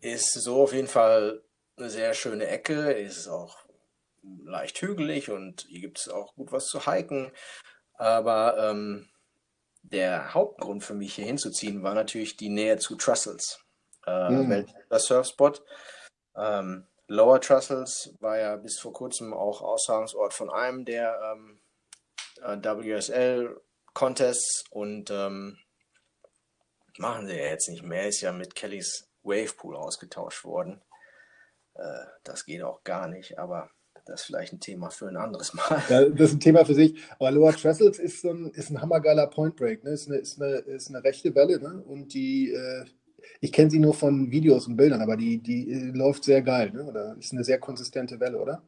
ist 0.00 0.32
so 0.32 0.62
auf 0.62 0.72
jeden 0.72 0.88
Fall 0.88 1.42
eine 1.76 1.90
sehr 1.90 2.12
schöne 2.14 2.46
Ecke, 2.46 2.92
ist 2.92 3.28
auch 3.28 3.58
leicht 4.44 4.80
hügelig 4.82 5.30
und 5.30 5.62
hier 5.68 5.80
gibt 5.80 5.98
es 6.00 6.08
auch 6.08 6.34
gut 6.34 6.52
was 6.52 6.66
zu 6.66 6.86
hiken. 6.86 7.32
Aber 7.94 8.56
ähm, 8.58 9.08
der 9.82 10.34
Hauptgrund 10.34 10.84
für 10.84 10.94
mich 10.94 11.14
hier 11.14 11.24
hinzuziehen 11.24 11.82
war 11.82 11.94
natürlich 11.94 12.36
die 12.36 12.48
Nähe 12.48 12.76
zu 12.78 12.96
Trussels, 12.96 13.60
äh, 14.06 14.30
Mhm. 14.30 14.66
Surfspot. 14.90 15.62
Ähm, 16.36 16.86
Lower 17.08 17.40
Trussels 17.40 18.14
war 18.20 18.38
ja 18.38 18.56
bis 18.56 18.78
vor 18.78 18.92
kurzem 18.92 19.32
auch 19.32 19.62
Austragungsort 19.62 20.34
von 20.34 20.50
einem 20.50 20.84
der 20.84 21.18
ähm, 21.32 21.60
äh, 22.42 22.56
WSL 22.56 23.60
Contests 23.94 24.64
und 24.70 25.10
ähm, 25.10 25.58
machen 26.98 27.26
sie 27.26 27.36
ja 27.36 27.46
jetzt 27.46 27.68
nicht 27.68 27.82
mehr, 27.82 28.08
ist 28.08 28.20
ja 28.20 28.32
mit 28.32 28.54
Kellys 28.54 29.08
Wavepool 29.22 29.76
ausgetauscht 29.76 30.44
worden. 30.44 30.82
Äh, 31.74 32.04
das 32.24 32.44
geht 32.44 32.62
auch 32.62 32.82
gar 32.84 33.08
nicht, 33.08 33.38
aber 33.38 33.70
das 34.04 34.20
ist 34.20 34.26
vielleicht 34.26 34.52
ein 34.52 34.60
Thema 34.60 34.90
für 34.90 35.08
ein 35.08 35.16
anderes 35.16 35.52
Mal. 35.54 35.82
Ja, 35.88 36.04
das 36.08 36.30
ist 36.30 36.34
ein 36.34 36.40
Thema 36.40 36.64
für 36.64 36.74
sich. 36.74 36.96
Aber 37.18 37.30
Lower 37.30 37.52
Trestles 37.52 37.98
ist 37.98 38.24
ein, 38.24 38.50
ist 38.52 38.70
ein 38.70 38.80
hammergeiler 38.80 39.26
Point 39.26 39.56
Break. 39.56 39.82
Ne? 39.82 39.90
Ist, 39.90 40.08
eine, 40.08 40.18
ist, 40.18 40.40
eine, 40.40 40.56
ist 40.58 40.88
eine 40.88 41.02
rechte 41.02 41.34
Welle. 41.34 41.60
Ne? 41.60 41.82
Und 41.82 42.14
die, 42.14 42.52
äh, 42.52 42.84
ich 43.40 43.52
kenne 43.52 43.70
sie 43.70 43.78
nur 43.78 43.94
von 43.94 44.30
Videos 44.30 44.66
und 44.66 44.76
Bildern, 44.76 45.02
aber 45.02 45.16
die, 45.16 45.38
die 45.38 45.70
äh, 45.70 45.90
läuft 45.92 46.24
sehr 46.24 46.42
geil. 46.42 46.70
Ne? 46.70 46.84
Oder 46.84 47.16
ist 47.18 47.32
eine 47.32 47.44
sehr 47.44 47.58
konsistente 47.58 48.20
Welle, 48.20 48.38
oder? 48.38 48.62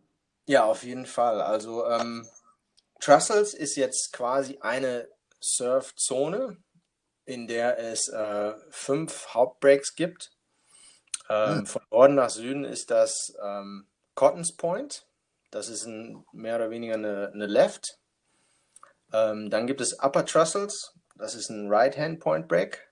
Ja, 0.47 0.65
auf 0.65 0.83
jeden 0.83 1.07
Fall. 1.07 1.41
Also 1.41 1.87
ähm, 1.87 2.27
Trussels 3.00 3.55
ist 3.55 3.77
jetzt 3.77 4.12
quasi 4.12 4.59
eine 4.61 5.09
Surfzone, 5.41 6.57
in 7.25 7.47
der 7.47 7.79
es 7.79 8.09
äh, 8.09 8.53
fünf 8.71 9.29
Hauptbreaks 9.35 9.95
gibt. 9.95 10.33
Ähm, 11.29 11.61
Ah. 11.61 11.65
Von 11.67 11.83
Norden 11.91 12.15
nach 12.15 12.31
Süden 12.31 12.65
ist 12.65 12.91
das 12.91 13.35
ähm, 13.43 13.87
Cottons 14.15 14.57
Point. 14.57 15.07
Das 15.50 15.69
ist 15.69 15.87
ein, 15.87 16.25
mehr 16.33 16.57
oder 16.57 16.71
weniger 16.71 16.95
eine, 16.95 17.31
eine 17.33 17.47
Left. 17.47 17.99
Ähm, 19.12 19.50
dann 19.50 19.67
gibt 19.67 19.81
es 19.81 19.99
Upper 20.03 20.25
Trussels. 20.25 20.95
Das 21.17 21.35
ist 21.35 21.50
ein 21.50 21.69
Right-Hand 21.69 22.21
Point 22.21 22.49
Break. 22.49 22.88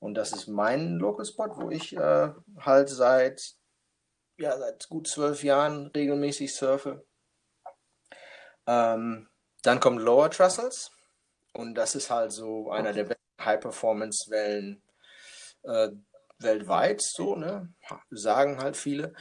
Und 0.00 0.14
das 0.14 0.32
ist 0.32 0.46
mein 0.46 0.96
Local 0.96 1.24
Spot, 1.24 1.50
wo 1.56 1.70
ich 1.70 1.96
äh, 1.96 2.30
halt 2.60 2.88
seit, 2.88 3.56
ja, 4.36 4.56
seit 4.56 4.88
gut 4.88 5.08
zwölf 5.08 5.42
Jahren 5.42 5.88
regelmäßig 5.88 6.54
surfe. 6.54 7.04
Ähm, 8.66 9.28
dann 9.62 9.80
kommt 9.80 10.00
Lower 10.00 10.30
Trussels. 10.30 10.90
Und 11.52 11.74
das 11.74 11.94
ist 11.94 12.10
halt 12.10 12.32
so 12.32 12.70
einer 12.70 12.92
der 12.92 13.04
besten 13.04 13.44
High-Performance-Wellen 13.44 14.82
äh, 15.64 15.88
weltweit, 16.38 17.02
so, 17.02 17.34
ne? 17.34 17.72
Sagen 18.10 18.58
halt 18.58 18.76
viele. 18.76 19.12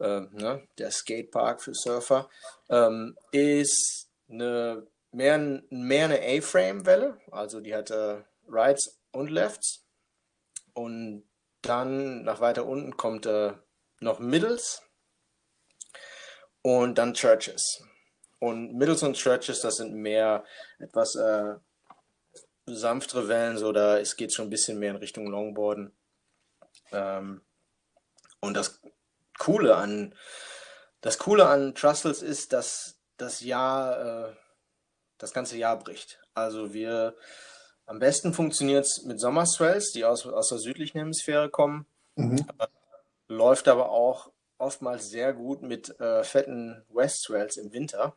Ähm, 0.00 0.30
ne? 0.32 0.66
Der 0.78 0.90
Skatepark 0.90 1.60
für 1.62 1.74
Surfer 1.74 2.28
ähm, 2.68 3.16
ist 3.32 4.10
eine, 4.28 4.86
mehr, 5.12 5.38
mehr 5.70 6.04
eine 6.06 6.20
A-Frame-Welle, 6.20 7.20
also 7.30 7.60
die 7.60 7.74
hat 7.74 7.90
äh, 7.90 8.22
Rights 8.48 8.98
und 9.12 9.30
Lefts. 9.30 9.83
Und 10.74 11.24
dann 11.62 12.24
nach 12.24 12.40
weiter 12.40 12.66
unten 12.66 12.96
kommt 12.96 13.26
äh, 13.26 13.52
noch 14.00 14.18
Middles 14.18 14.82
und 16.62 16.98
dann 16.98 17.14
Churches. 17.14 17.82
Und 18.38 18.74
Middles 18.74 19.02
und 19.02 19.16
Churches, 19.16 19.60
das 19.60 19.76
sind 19.76 19.94
mehr 19.94 20.44
etwas 20.78 21.14
äh, 21.14 21.54
sanftere 22.66 23.28
Wellen, 23.28 23.56
so 23.56 23.72
da 23.72 23.98
es 23.98 24.16
geht 24.16 24.32
schon 24.32 24.46
ein 24.46 24.50
bisschen 24.50 24.78
mehr 24.78 24.90
in 24.90 24.96
Richtung 24.96 25.26
Longboarden. 25.28 25.92
Ähm, 26.92 27.40
und 28.40 28.54
das 28.54 28.82
Coole 29.38 29.76
an 29.76 30.14
das 31.04 31.18
Coole 31.18 31.46
an 31.46 31.74
Trussels 31.74 32.22
ist, 32.22 32.54
dass 32.54 32.98
das 33.18 33.40
Jahr 33.40 34.30
äh, 34.30 34.36
das 35.18 35.34
ganze 35.34 35.58
Jahr 35.58 35.78
bricht. 35.78 36.18
Also 36.32 36.72
wir 36.72 37.14
am 37.86 37.98
besten 37.98 38.32
funktioniert 38.32 38.84
es 38.86 39.02
mit 39.04 39.20
Sommerswells, 39.20 39.92
die 39.92 40.04
aus, 40.04 40.26
aus 40.26 40.48
der 40.48 40.58
südlichen 40.58 40.98
Hemisphäre 40.98 41.50
kommen, 41.50 41.86
Mhm. 42.16 42.46
läuft 43.28 43.66
aber 43.66 43.90
auch 43.90 44.30
oftmals 44.58 45.10
sehr 45.10 45.32
gut 45.32 45.62
mit 45.62 45.98
äh, 46.00 46.22
fetten 46.22 46.84
West 46.88 47.22
Swells 47.22 47.56
im 47.56 47.72
Winter. 47.72 48.14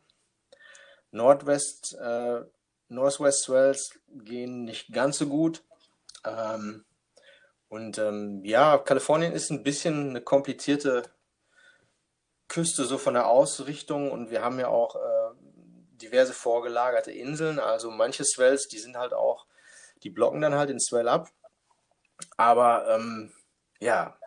Nordwest, 1.10 1.96
äh, 2.00 2.42
Northwest 2.88 3.42
Swells 3.42 3.98
gehen 4.08 4.64
nicht 4.64 4.92
ganz 4.92 5.18
so 5.18 5.26
gut. 5.26 5.62
Ähm, 6.24 6.84
und 7.68 7.98
ähm, 7.98 8.44
ja, 8.44 8.78
Kalifornien 8.78 9.32
ist 9.32 9.50
ein 9.50 9.62
bisschen 9.62 10.10
eine 10.10 10.20
komplizierte 10.20 11.02
Küste, 12.46 12.84
so 12.84 12.96
von 12.98 13.14
der 13.14 13.26
Ausrichtung. 13.26 14.10
Und 14.10 14.30
wir 14.30 14.42
haben 14.42 14.58
ja 14.58 14.68
auch 14.68 14.96
äh, 14.96 15.34
diverse 16.00 16.32
vorgelagerte 16.32 17.10
Inseln. 17.12 17.58
Also 17.58 17.90
manche 17.90 18.24
Swells, 18.24 18.68
die 18.68 18.78
sind 18.78 18.96
halt 18.96 19.12
auch, 19.12 19.46
die 20.02 20.10
blocken 20.10 20.40
dann 20.40 20.54
halt 20.54 20.70
den 20.70 20.80
Swell 20.80 21.08
ab. 21.08 21.30
Aber 22.36 22.88
ähm, 22.88 23.32
ja, 23.80 24.18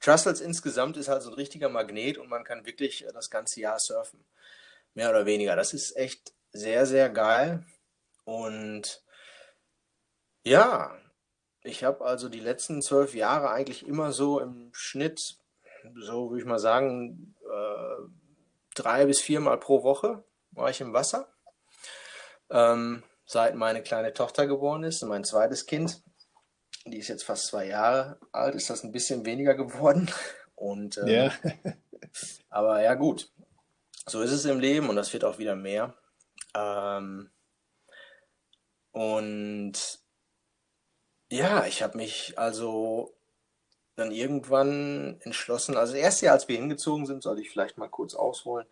Trussels 0.00 0.40
insgesamt 0.40 0.96
ist 0.96 1.08
halt 1.08 1.22
so 1.22 1.30
ein 1.30 1.34
richtiger 1.34 1.68
Magnet 1.68 2.18
und 2.18 2.28
man 2.28 2.44
kann 2.44 2.66
wirklich 2.66 3.04
äh, 3.06 3.12
das 3.12 3.30
ganze 3.30 3.60
Jahr 3.60 3.78
surfen. 3.78 4.24
Mehr 4.94 5.10
oder 5.10 5.26
weniger. 5.26 5.56
Das 5.56 5.74
ist 5.74 5.96
echt 5.96 6.32
sehr, 6.52 6.86
sehr 6.86 7.10
geil. 7.10 7.64
Und 8.24 9.02
ja, 10.44 10.96
ich 11.62 11.84
habe 11.84 12.04
also 12.04 12.28
die 12.28 12.40
letzten 12.40 12.82
zwölf 12.82 13.14
Jahre 13.14 13.50
eigentlich 13.50 13.86
immer 13.86 14.12
so 14.12 14.40
im 14.40 14.70
Schnitt, 14.72 15.36
so 15.94 16.30
würde 16.30 16.40
ich 16.40 16.46
mal 16.46 16.58
sagen, 16.58 17.34
äh, 17.50 18.02
drei 18.74 19.06
bis 19.06 19.20
viermal 19.20 19.58
pro 19.58 19.82
Woche 19.82 20.24
war 20.52 20.70
ich 20.70 20.80
im 20.80 20.92
Wasser. 20.92 21.32
Ähm, 22.50 23.02
seit 23.28 23.54
meine 23.54 23.82
kleine 23.82 24.14
Tochter 24.14 24.46
geboren 24.46 24.84
ist 24.84 25.02
und 25.02 25.10
mein 25.10 25.22
zweites 25.22 25.66
Kind, 25.66 26.02
die 26.86 26.96
ist 26.98 27.08
jetzt 27.08 27.24
fast 27.24 27.46
zwei 27.46 27.66
Jahre 27.66 28.18
alt, 28.32 28.54
ist 28.54 28.70
das 28.70 28.82
ein 28.82 28.90
bisschen 28.90 29.26
weniger 29.26 29.54
geworden. 29.54 30.10
Und 30.54 30.98
ähm, 30.98 31.06
Ja. 31.06 31.32
aber 32.50 32.82
ja, 32.82 32.94
gut. 32.94 33.30
So 34.08 34.22
ist 34.22 34.32
es 34.32 34.44
im 34.44 34.58
Leben 34.58 34.88
und 34.88 34.96
das 34.96 35.12
wird 35.12 35.22
auch 35.24 35.38
wieder 35.38 35.54
mehr. 35.54 35.94
Ähm, 36.56 37.30
und 38.90 39.72
ja, 41.30 41.64
ich 41.66 41.80
habe 41.84 41.96
mich 41.96 42.36
also 42.36 43.14
dann 43.94 44.10
irgendwann 44.10 45.20
entschlossen, 45.20 45.76
also 45.76 45.92
das 45.92 46.02
erste 46.02 46.26
Jahr, 46.26 46.34
als 46.34 46.48
wir 46.48 46.56
hingezogen 46.56 47.06
sind, 47.06 47.22
soll 47.22 47.38
ich 47.38 47.50
vielleicht 47.50 47.78
mal 47.78 47.88
kurz 47.88 48.16
ausholen, 48.16 48.66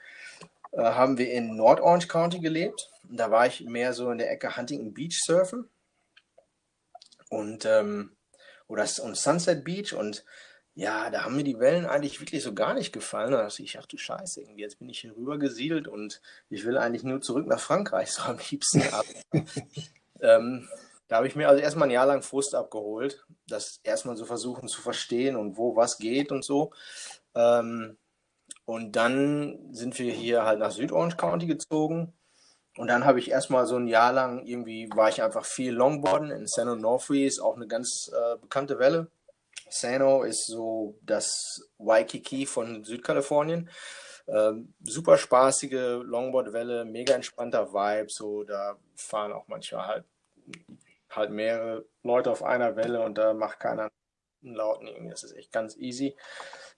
äh, 0.73 0.83
haben 0.83 1.19
wir 1.19 1.31
in 1.31 1.55
Nord 1.55 1.81
Orange 1.81 2.09
County 2.09 2.41
gelebt. 2.41 2.91
Da 3.11 3.31
war 3.31 3.47
ich 3.47 3.63
mehr 3.63 3.93
so 3.93 4.11
in 4.11 4.19
der 4.19 4.31
Ecke 4.31 4.57
Huntington 4.57 4.95
Beach 4.95 5.23
surfen 5.25 5.69
und 7.29 7.65
ähm, 7.65 8.17
oder 8.69 8.87
und 9.03 9.17
Sunset 9.17 9.65
Beach 9.65 9.95
und 9.95 10.25
ja, 10.75 11.09
da 11.09 11.25
haben 11.25 11.37
mir 11.37 11.45
die 11.45 11.59
Wellen 11.59 11.87
eigentlich 11.87 12.21
wirklich 12.21 12.43
so 12.43 12.53
gar 12.53 12.75
nicht 12.75 12.93
gefallen. 12.93 13.33
Da 13.33 13.43
dachte 13.43 13.63
ich, 13.63 13.79
ach 13.79 13.87
du 13.87 13.97
Scheiße, 13.97 14.43
irgendwie 14.43 14.61
jetzt 14.61 14.79
bin 14.79 14.91
ich 14.91 15.01
hier 15.01 15.17
rüber 15.17 15.39
gesiedelt 15.39 15.89
und 15.89 16.21
ich 16.51 16.67
will 16.67 16.77
eigentlich 16.77 17.03
nur 17.03 17.23
zurück 17.23 17.47
nach 17.47 17.61
Frankreich, 17.61 18.13
so 18.13 18.23
am 18.23 18.39
liebsten. 18.51 18.83
Aber, 18.93 19.47
ähm, 20.21 20.69
da 21.09 21.17
habe 21.17 21.29
ich 21.29 21.35
mir 21.35 21.49
also 21.49 21.63
erstmal 21.63 21.89
ein 21.89 21.93
Jahr 21.93 22.07
lang 22.07 22.23
Frust 22.23 22.55
abgeholt, 22.55 23.25
das 23.49 23.81
erstmal 23.85 24.17
so 24.17 24.27
versuchen 24.27 24.69
zu 24.69 24.83
verstehen 24.83 25.37
und 25.37 25.57
wo 25.57 25.77
was 25.77 25.97
geht 25.97 26.31
und 26.31 26.45
so. 26.45 26.73
Ähm, 27.35 27.97
und 28.67 28.97
dann 28.97 29.73
sind 29.73 29.99
wir 29.99 30.13
hier 30.13 30.45
halt 30.45 30.59
nach 30.59 30.73
Südorange 30.73 31.17
County 31.17 31.47
gezogen. 31.47 32.13
Und 32.77 32.89
dann 32.89 33.05
habe 33.05 33.19
ich 33.19 33.31
erstmal 33.31 33.67
so 33.67 33.77
ein 33.77 33.89
Jahr 33.89 34.13
lang 34.13 34.45
irgendwie, 34.45 34.89
war 34.95 35.09
ich 35.09 35.23
einfach 35.23 35.45
viel 35.45 35.73
Longboarden 35.73 36.31
in 36.31 36.47
San 36.47 36.69
Onofre, 36.69 37.25
ist 37.25 37.41
auch 37.41 37.57
eine 37.57 37.67
ganz 37.67 38.11
äh, 38.15 38.37
bekannte 38.39 38.79
Welle. 38.79 39.09
Sano 39.69 40.23
ist 40.23 40.47
so 40.47 40.99
das 41.03 41.69
Waikiki 41.79 42.47
von 42.47 42.85
Südkalifornien. 42.85 43.71
Ähm, 44.29 44.75
super 44.83 45.19
spaßige 45.19 46.03
Longboard-Welle, 46.03 46.85
mega 46.85 47.15
entspannter 47.15 47.73
Vibe. 47.73 48.11
So, 48.11 48.45
da 48.45 48.77
fahren 48.95 49.33
auch 49.33 49.47
manchmal 49.49 49.87
halt, 49.87 50.05
halt 51.11 51.31
mehrere 51.31 51.85
Leute 52.03 52.31
auf 52.31 52.43
einer 52.43 52.77
Welle 52.77 53.03
und 53.03 53.17
da 53.19 53.35
macht 53.35 53.61
keiner 53.61 53.91
einen 54.45 54.55
lauten 54.55 54.87
irgendwie. 54.87 55.11
Das 55.11 55.25
ist 55.25 55.37
echt 55.37 55.53
ganz 55.53 55.77
easy. 55.77 56.17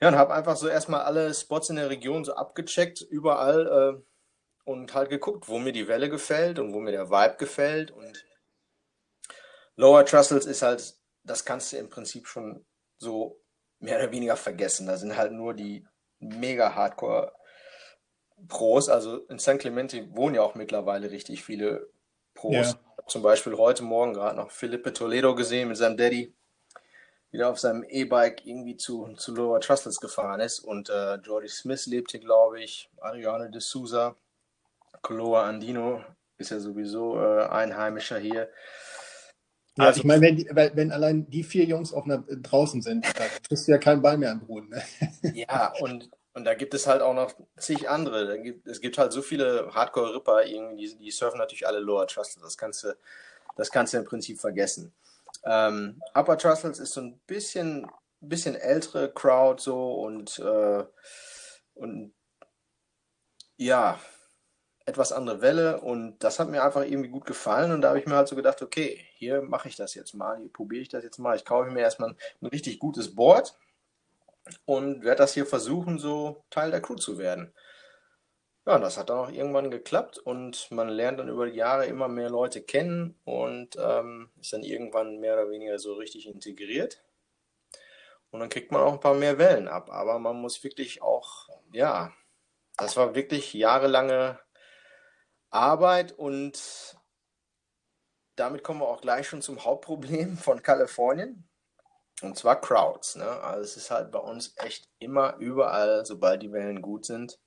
Ja, 0.01 0.09
und 0.09 0.17
habe 0.17 0.35
einfach 0.35 0.57
so 0.57 0.69
erstmal 0.69 1.03
alle 1.03 1.33
Spots 1.35 1.71
in 1.71 1.77
der 1.77 1.91
Region 1.91 2.25
so 2.25 2.35
abgecheckt, 2.35 3.01
überall 3.03 3.67
äh, 3.97 4.03
und 4.69 4.93
halt 4.93 5.09
geguckt, 5.09 5.49
wo 5.49 5.59
mir 5.59 5.73
die 5.73 5.89
Welle 5.89 6.11
gefällt 6.11 6.59
und 6.59 6.75
wo 6.75 6.79
mir 6.79 6.93
der 6.93 7.09
Vibe 7.09 7.37
gefällt. 7.39 7.91
Und 7.91 8.27
Lower 9.77 10.05
Trussels 10.05 10.45
ist 10.45 10.61
halt, 10.61 10.95
das 11.25 11.47
kannst 11.47 11.73
du 11.73 11.79
im 11.79 11.89
Prinzip 11.89 12.27
schon 12.27 12.67
so 12.99 13.41
mehr 13.79 13.97
oder 13.97 14.13
weniger 14.13 14.37
vergessen. 14.37 14.87
Da 14.87 14.99
sind 14.99 15.17
halt 15.17 15.33
nur 15.33 15.55
die 15.55 15.87
mega 16.19 16.75
Hardcore 16.75 17.33
Pros. 18.47 18.91
Also 18.91 19.25
in 19.29 19.39
San 19.39 19.57
Clemente 19.57 20.15
wohnen 20.15 20.35
ja 20.35 20.43
auch 20.43 20.55
mittlerweile 20.55 21.11
richtig 21.11 21.43
viele 21.43 21.89
Pros. 22.35 22.73
Ja. 22.73 23.05
Zum 23.07 23.23
Beispiel 23.23 23.57
heute 23.57 23.85
Morgen 23.85 24.13
gerade 24.13 24.37
noch 24.37 24.51
Felipe 24.51 24.93
Toledo 24.93 25.35
gesehen 25.35 25.69
mit 25.69 25.79
seinem 25.79 25.97
Daddy, 25.97 26.35
wie 27.31 27.39
der 27.39 27.49
auf 27.49 27.59
seinem 27.59 27.85
E-Bike 27.85 28.45
irgendwie 28.45 28.77
zu, 28.77 29.15
zu 29.17 29.35
Lower 29.35 29.61
Trussels 29.61 29.99
gefahren 29.99 30.41
ist. 30.41 30.59
Und 30.59 30.91
äh, 30.91 31.15
Jordy 31.15 31.49
Smith 31.49 31.87
lebt 31.87 32.11
hier, 32.11 32.21
glaube 32.21 32.61
ich, 32.61 32.91
Ariane 33.01 33.51
de 33.51 33.63
Souza, 33.63 34.15
Koloa 35.09 35.49
Andino 35.49 36.05
ist 36.37 36.51
ja 36.51 36.61
sowieso 36.61 37.19
äh, 37.19 37.47
Einheimischer 37.47 38.19
hier. 38.19 38.51
Ja, 39.79 39.87
also, 39.87 40.01
ich 40.01 40.05
meine, 40.05 40.21
wenn, 40.21 40.37
die, 40.37 40.47
wenn 40.53 40.93
allein 40.93 41.31
die 41.31 41.45
vier 41.45 41.65
Jungs 41.65 41.95
auf 41.95 42.05
einer, 42.05 42.19
draußen 42.19 42.83
sind, 42.83 43.07
da 43.07 43.25
kriegst 43.47 43.67
du 43.67 43.73
ja 43.73 43.79
keinen 43.79 44.03
Ball 44.03 44.19
mehr 44.19 44.33
an 44.33 44.47
Boden. 44.47 44.69
Ne? 44.69 44.83
Ja, 45.35 45.73
und, 45.81 46.11
und 46.35 46.45
da 46.45 46.53
gibt 46.53 46.75
es 46.75 46.87
halt 46.87 47.01
auch 47.01 47.15
noch 47.15 47.33
zig 47.57 47.89
andere. 47.89 48.39
Gibt, 48.43 48.67
es 48.67 48.83
gibt 48.83 48.99
halt 48.99 49.15
so 49.15 49.23
viele 49.23 49.71
Hardcore-Ripper, 49.73 50.45
die, 50.45 50.95
die 50.99 51.11
surfen 51.11 51.39
natürlich 51.39 51.67
alle 51.67 51.79
Lower 51.79 52.07
Trustle. 52.07 52.43
Das 52.43 52.59
kannst 52.59 52.85
du, 52.85 52.95
das 53.57 53.71
kannst 53.71 53.95
du 53.95 53.99
im 53.99 54.05
Prinzip 54.05 54.39
vergessen. 54.39 54.93
Ähm, 55.45 56.03
Upper 56.13 56.37
Trussels 56.37 56.81
ist 56.81 56.93
so 56.93 57.01
ein 57.01 57.19
bisschen, 57.27 57.87
bisschen 58.21 58.57
ältere 58.57 59.11
Crowd 59.11 59.63
so 59.63 59.95
und, 60.03 60.39
äh, 60.39 60.85
und 61.77 62.13
ja, 63.57 63.99
etwas 64.89 65.13
andere 65.13 65.43
Welle 65.43 65.81
und 65.81 66.19
das 66.19 66.41
hat 66.41 66.49
mir 66.49 66.63
einfach 66.63 66.83
irgendwie 66.83 67.11
gut 67.11 67.27
gefallen 67.27 67.73
und 67.73 67.83
da 67.83 67.91
habe 67.91 68.01
ich 68.01 68.07
mir 68.07 68.17
halt 68.17 68.29
so 68.29 68.37
gedacht, 68.37 68.63
okay, 68.63 68.99
hier 69.15 69.43
mache 69.43 69.69
ich 69.69 69.77
das 69.77 69.95
jetzt 69.95 70.15
mal, 70.15 70.39
hier 70.39 70.53
probiere 70.53 70.83
ich 70.83 70.89
das 70.89 71.05
jetzt 71.05 71.19
mal. 71.19 71.37
Ich 71.37 71.45
kaufe 71.45 71.71
mir 71.71 71.81
erstmal 71.81 72.11
ein, 72.41 72.47
richtig 72.47 72.79
gutes 72.79 73.15
Board 73.15 73.57
und 74.65 75.05
werde 75.05 75.19
das 75.19 75.35
hier 75.35 75.47
versuchen, 75.47 75.99
so 75.99 76.45
Teil 76.51 76.71
der 76.71 76.81
Crew 76.81 76.97
zu 76.97 77.19
werden. 77.19 77.53
Ja, 78.67 78.77
und 78.77 78.83
das 78.83 78.99
hat 78.99 79.11
dann 79.11 79.19
auch 79.19 79.31
irgendwann 79.31 79.71
geklappt 79.71 80.19
und 80.19 80.71
man 80.71 80.89
lernt 80.89 81.19
dann 81.19 81.29
über 81.29 81.47
die 81.47 81.57
Jahre 81.57 81.87
immer 81.87 82.09
mehr 82.09 82.31
Leute 82.31 82.63
kennen 82.63 83.19
und 83.25 83.77
ähm, 83.79 84.31
ist 84.41 84.53
dann 84.53 84.63
irgendwann 84.63 85.21
mehr 85.21 85.35
oder 85.35 85.51
weniger 85.51 85.79
so 85.79 85.95
richtig 85.95 86.27
integriert. 86.27 87.03
Und 88.31 88.41
dann 88.41 88.51
kriegt 88.51 88.73
man 88.73 88.83
auch 88.83 88.93
ein 88.93 89.01
paar 89.01 89.15
mehr 89.15 89.39
Wellen 89.39 89.69
ab. 89.69 89.91
Aber 89.91 90.19
man 90.19 90.37
muss 90.37 90.63
wirklich 90.65 91.01
auch, 91.03 91.49
ja, 91.73 92.13
das 92.77 92.97
war 92.97 93.15
wirklich 93.15 93.55
jahrelange 93.55 94.39
Arbeit 95.51 96.13
und 96.13 96.97
damit 98.37 98.63
kommen 98.63 98.81
wir 98.81 98.89
auch 98.89 99.01
gleich 99.01 99.29
schon 99.29 99.43
zum 99.43 99.65
Hauptproblem 99.65 100.37
von 100.37 100.63
Kalifornien. 100.63 101.49
Und 102.21 102.37
zwar 102.37 102.61
Crowds. 102.61 103.15
Ne? 103.17 103.25
Also 103.25 103.63
es 103.63 103.77
ist 103.77 103.91
halt 103.91 104.11
bei 104.11 104.19
uns 104.19 104.55
echt 104.57 104.89
immer 104.99 105.37
überall, 105.37 106.05
sobald 106.05 106.43
die 106.43 106.53
Wellen 106.53 106.83
gut 106.83 107.07
sind, 107.07 107.39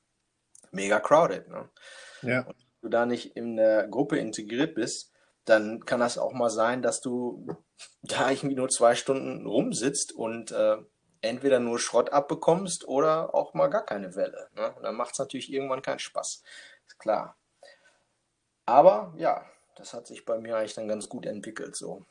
mega 0.71 0.99
crowded. 0.99 1.49
Ne? 1.49 1.69
Ja. 2.21 2.39
Und 2.41 2.55
wenn 2.55 2.81
du 2.81 2.89
da 2.89 3.05
nicht 3.05 3.35
in 3.35 3.57
der 3.57 3.87
Gruppe 3.87 4.17
integriert 4.17 4.75
bist, 4.75 5.11
dann 5.43 5.83
kann 5.85 5.99
das 5.99 6.17
auch 6.17 6.31
mal 6.31 6.49
sein, 6.49 6.81
dass 6.81 7.01
du 7.01 7.47
da 8.01 8.29
irgendwie 8.29 8.55
nur 8.55 8.69
zwei 8.69 8.95
Stunden 8.95 9.45
rumsitzt 9.45 10.13
und 10.13 10.51
äh, 10.51 10.77
entweder 11.21 11.59
nur 11.59 11.77
Schrott 11.77 12.11
abbekommst 12.11 12.87
oder 12.87 13.35
auch 13.35 13.53
mal 13.53 13.67
gar 13.67 13.85
keine 13.85 14.15
Welle. 14.15 14.49
Ne? 14.55 14.73
Und 14.73 14.83
dann 14.83 14.95
macht 14.95 15.13
es 15.13 15.19
natürlich 15.19 15.51
irgendwann 15.51 15.81
keinen 15.81 15.99
Spaß. 15.99 16.43
Ist 16.87 16.99
klar. 16.99 17.37
Aber 18.71 19.13
ja, 19.17 19.45
das 19.75 19.93
hat 19.93 20.07
sich 20.07 20.23
bei 20.23 20.37
mir 20.39 20.55
eigentlich 20.55 20.75
dann 20.75 20.87
ganz 20.87 21.09
gut 21.09 21.25
entwickelt 21.25 21.75
so. 21.75 22.05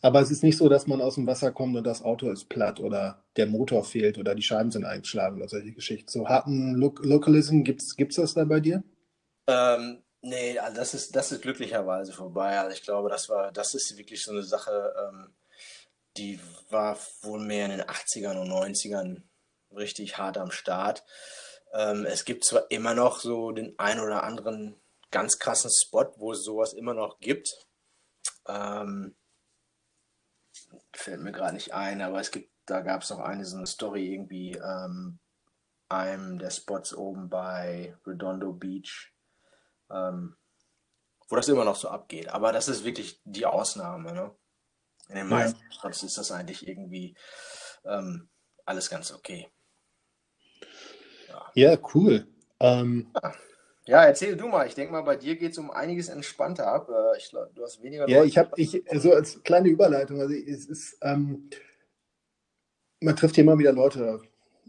Aber 0.00 0.20
es 0.20 0.30
ist 0.30 0.44
nicht 0.44 0.56
so, 0.56 0.68
dass 0.68 0.86
man 0.86 1.00
aus 1.00 1.16
dem 1.16 1.26
Wasser 1.26 1.50
kommt 1.50 1.76
und 1.76 1.84
das 1.84 2.02
Auto 2.02 2.30
ist 2.30 2.48
platt 2.48 2.78
oder 2.78 3.24
der 3.36 3.46
Motor 3.46 3.82
fehlt 3.82 4.16
oder 4.16 4.36
die 4.36 4.42
Scheiben 4.42 4.70
sind 4.70 4.84
eingeschlagen 4.84 5.36
oder 5.36 5.48
solche 5.48 5.72
Geschichten. 5.72 6.08
So 6.08 6.28
harten 6.28 6.74
Lo 6.74 6.94
Localism, 7.00 7.62
gibt 7.62 7.82
es 7.82 8.16
das 8.16 8.34
da 8.34 8.44
bei 8.44 8.60
dir? 8.60 8.84
Ähm, 9.48 10.04
nee, 10.20 10.56
also 10.56 10.76
das 10.76 10.94
ist, 10.94 11.16
das 11.16 11.32
ist 11.32 11.42
glücklicherweise 11.42 12.12
vorbei. 12.12 12.60
Also 12.60 12.76
ich 12.76 12.82
glaube, 12.84 13.08
das 13.08 13.28
war, 13.28 13.50
das 13.50 13.74
ist 13.74 13.98
wirklich 13.98 14.22
so 14.22 14.30
eine 14.30 14.44
Sache, 14.44 14.94
ähm, 14.96 15.34
die 16.16 16.38
war 16.70 16.96
wohl 17.22 17.40
mehr 17.40 17.64
in 17.64 17.72
den 17.72 17.82
80ern 17.82 18.40
und 18.40 18.50
90ern 18.50 19.22
richtig 19.76 20.16
hart 20.16 20.38
am 20.38 20.52
Start. 20.52 21.04
Ähm, 21.74 22.06
es 22.06 22.24
gibt 22.24 22.44
zwar 22.44 22.70
immer 22.70 22.94
noch 22.94 23.18
so 23.18 23.50
den 23.50 23.76
ein 23.78 23.98
oder 23.98 24.22
anderen 24.22 24.76
ganz 25.12 25.38
krassen 25.38 25.70
Spot, 25.70 26.12
wo 26.16 26.32
es 26.32 26.42
sowas 26.42 26.72
immer 26.72 26.94
noch 26.94 27.20
gibt. 27.20 27.54
Ähm, 28.48 29.16
fällt 30.92 31.20
mir 31.20 31.32
gerade 31.32 31.54
nicht 31.54 31.72
ein, 31.72 32.02
aber 32.02 32.18
es 32.18 32.30
gibt, 32.30 32.50
da 32.66 32.80
gab 32.80 33.02
es 33.02 33.10
noch 33.10 33.20
eine 33.20 33.44
so 33.44 33.56
eine 33.56 33.66
Story 33.66 34.12
irgendwie, 34.12 34.52
ähm, 34.52 35.20
einem 35.88 36.38
der 36.38 36.50
Spots 36.50 36.94
oben 36.94 37.28
bei 37.28 37.96
Redondo 38.06 38.52
Beach, 38.52 39.12
ähm, 39.90 40.36
wo 41.28 41.36
das 41.36 41.48
immer 41.48 41.64
noch 41.64 41.76
so 41.76 41.88
abgeht. 41.88 42.28
Aber 42.28 42.52
das 42.52 42.68
ist 42.68 42.84
wirklich 42.84 43.20
die 43.24 43.46
Ausnahme. 43.46 44.12
Ne? 44.12 44.34
In 45.08 45.16
den 45.16 45.28
meisten 45.28 45.60
ja. 45.60 45.72
Spots 45.72 46.02
ist 46.02 46.18
das 46.18 46.32
eigentlich 46.32 46.66
irgendwie 46.66 47.16
ähm, 47.84 48.30
alles 48.64 48.88
ganz 48.88 49.12
okay. 49.12 49.52
Ja, 51.28 51.52
ja 51.54 51.78
cool. 51.94 52.26
Ähm, 52.60 53.12
ja. 53.22 53.34
Ja, 53.86 54.04
erzähl 54.04 54.36
du 54.36 54.48
mal. 54.48 54.66
Ich 54.66 54.74
denke 54.74 54.92
mal, 54.92 55.02
bei 55.02 55.16
dir 55.16 55.36
geht 55.36 55.52
es 55.52 55.58
um 55.58 55.70
einiges 55.70 56.08
entspannter 56.08 56.66
ab. 56.68 56.88
Äh, 56.88 57.18
ich, 57.18 57.30
du 57.30 57.62
hast 57.62 57.82
weniger. 57.82 58.08
Ja, 58.08 58.18
Leute. 58.18 58.28
ich 58.28 58.38
habe, 58.38 58.50
ich, 58.56 58.82
so 58.94 59.12
als 59.12 59.42
kleine 59.42 59.68
Überleitung, 59.68 60.20
also 60.20 60.34
es 60.34 60.66
ist, 60.66 60.98
ähm, 61.02 61.50
man 63.00 63.16
trifft 63.16 63.34
hier 63.34 63.44
immer 63.44 63.58
wieder 63.58 63.72
Leute 63.72 64.20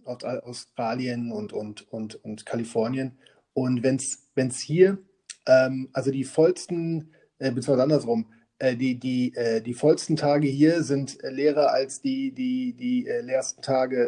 aus 0.05 0.23
Australien 0.23 1.31
und, 1.31 1.53
und, 1.53 1.91
und, 1.91 2.15
und 2.23 2.45
Kalifornien. 2.45 3.17
Und 3.53 3.83
wenn 3.83 3.97
es 3.97 4.59
hier, 4.59 4.97
ähm, 5.45 5.89
also 5.93 6.11
die 6.11 6.23
vollsten, 6.23 7.13
äh, 7.37 7.51
beziehungsweise 7.51 7.83
andersrum, 7.83 8.25
äh, 8.57 8.75
die, 8.75 8.99
die, 8.99 9.33
äh, 9.35 9.61
die 9.61 9.73
vollsten 9.73 10.15
Tage 10.15 10.47
hier 10.47 10.83
sind 10.83 11.19
leerer 11.21 11.71
als 11.71 12.01
die, 12.01 12.31
die, 12.31 12.73
die 12.73 13.03
leersten 13.21 13.61
Tage 13.61 14.05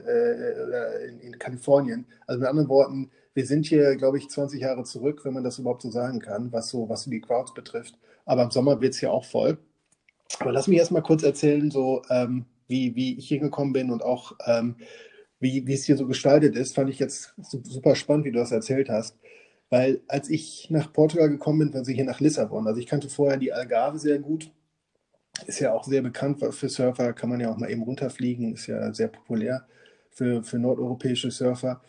in, 1.08 1.20
in 1.20 1.40
Kalifornien. 1.40 2.06
Also 2.26 2.40
mit 2.40 2.50
anderen 2.50 2.70
Worten, 2.70 3.12
wir 3.36 3.46
sind 3.46 3.66
hier, 3.66 3.96
glaube 3.98 4.18
ich, 4.18 4.30
20 4.30 4.62
Jahre 4.62 4.84
zurück, 4.86 5.22
wenn 5.24 5.34
man 5.34 5.44
das 5.44 5.60
überhaupt 5.60 5.82
so 5.82 5.92
sagen 5.92 6.20
kann, 6.20 6.52
was 6.52 6.70
so, 6.70 6.90
was 6.90 7.04
die 7.04 7.22
Crowds 7.22 7.54
betrifft. 7.54 8.00
Aber 8.26 8.44
im 8.44 8.52
Sommer 8.52 8.82
wird 8.82 8.94
es 8.94 9.00
hier 9.00 9.12
auch 9.12 9.26
voll. 9.26 9.58
Aber 10.40 10.54
lass 10.54 10.68
mich 10.68 10.80
erst 10.80 10.92
mal 10.92 11.02
kurz 11.02 11.22
erzählen, 11.22 11.70
so 11.70 12.02
ähm, 12.10 12.46
wie, 12.68 12.96
wie 12.96 13.18
ich 13.18 13.28
hier 13.28 13.40
gekommen 13.40 13.74
bin 13.74 13.92
und 13.92 14.04
auch 14.04 14.34
ähm, 14.46 14.78
wie, 15.40 15.68
wie 15.68 15.74
es 15.74 15.84
hier 15.84 15.98
so 15.98 16.08
gestaltet 16.08 16.56
ist. 16.56 16.76
Fand 16.76 16.90
ich 16.90 16.98
jetzt 16.98 17.34
super 17.38 17.96
spannend, 17.96 18.26
wie 18.26 18.32
du 18.32 18.40
das 18.40 18.52
erzählt 18.52 18.90
hast. 18.90 19.18
Weil 19.70 20.02
als 20.08 20.30
ich 20.30 20.68
nach 20.70 20.94
Portugal 20.94 21.30
gekommen 21.30 21.60
bin, 21.60 21.78
also 21.78 21.92
hier 21.92 22.06
nach 22.06 22.22
Lissabon, 22.22 22.68
also 22.68 22.80
ich 22.80 22.88
kannte 22.88 23.10
vorher 23.10 23.38
die 23.38 23.52
Algarve 23.52 24.00
sehr 24.00 24.20
gut, 24.20 24.50
ist 25.46 25.60
ja 25.60 25.74
auch 25.74 25.84
sehr 25.84 26.02
bekannt 26.02 26.40
für 26.40 26.70
Surfer, 26.70 27.12
kann 27.12 27.30
man 27.30 27.42
ja 27.42 27.52
auch 27.52 27.58
mal 27.58 27.70
eben 27.70 27.84
runterfliegen, 27.84 28.54
ist 28.54 28.68
ja 28.68 28.94
sehr 28.94 29.10
populär 29.10 29.68
für, 30.12 30.44
für 30.44 30.58
nordeuropäische 30.58 31.32
Surfer. 31.32 31.82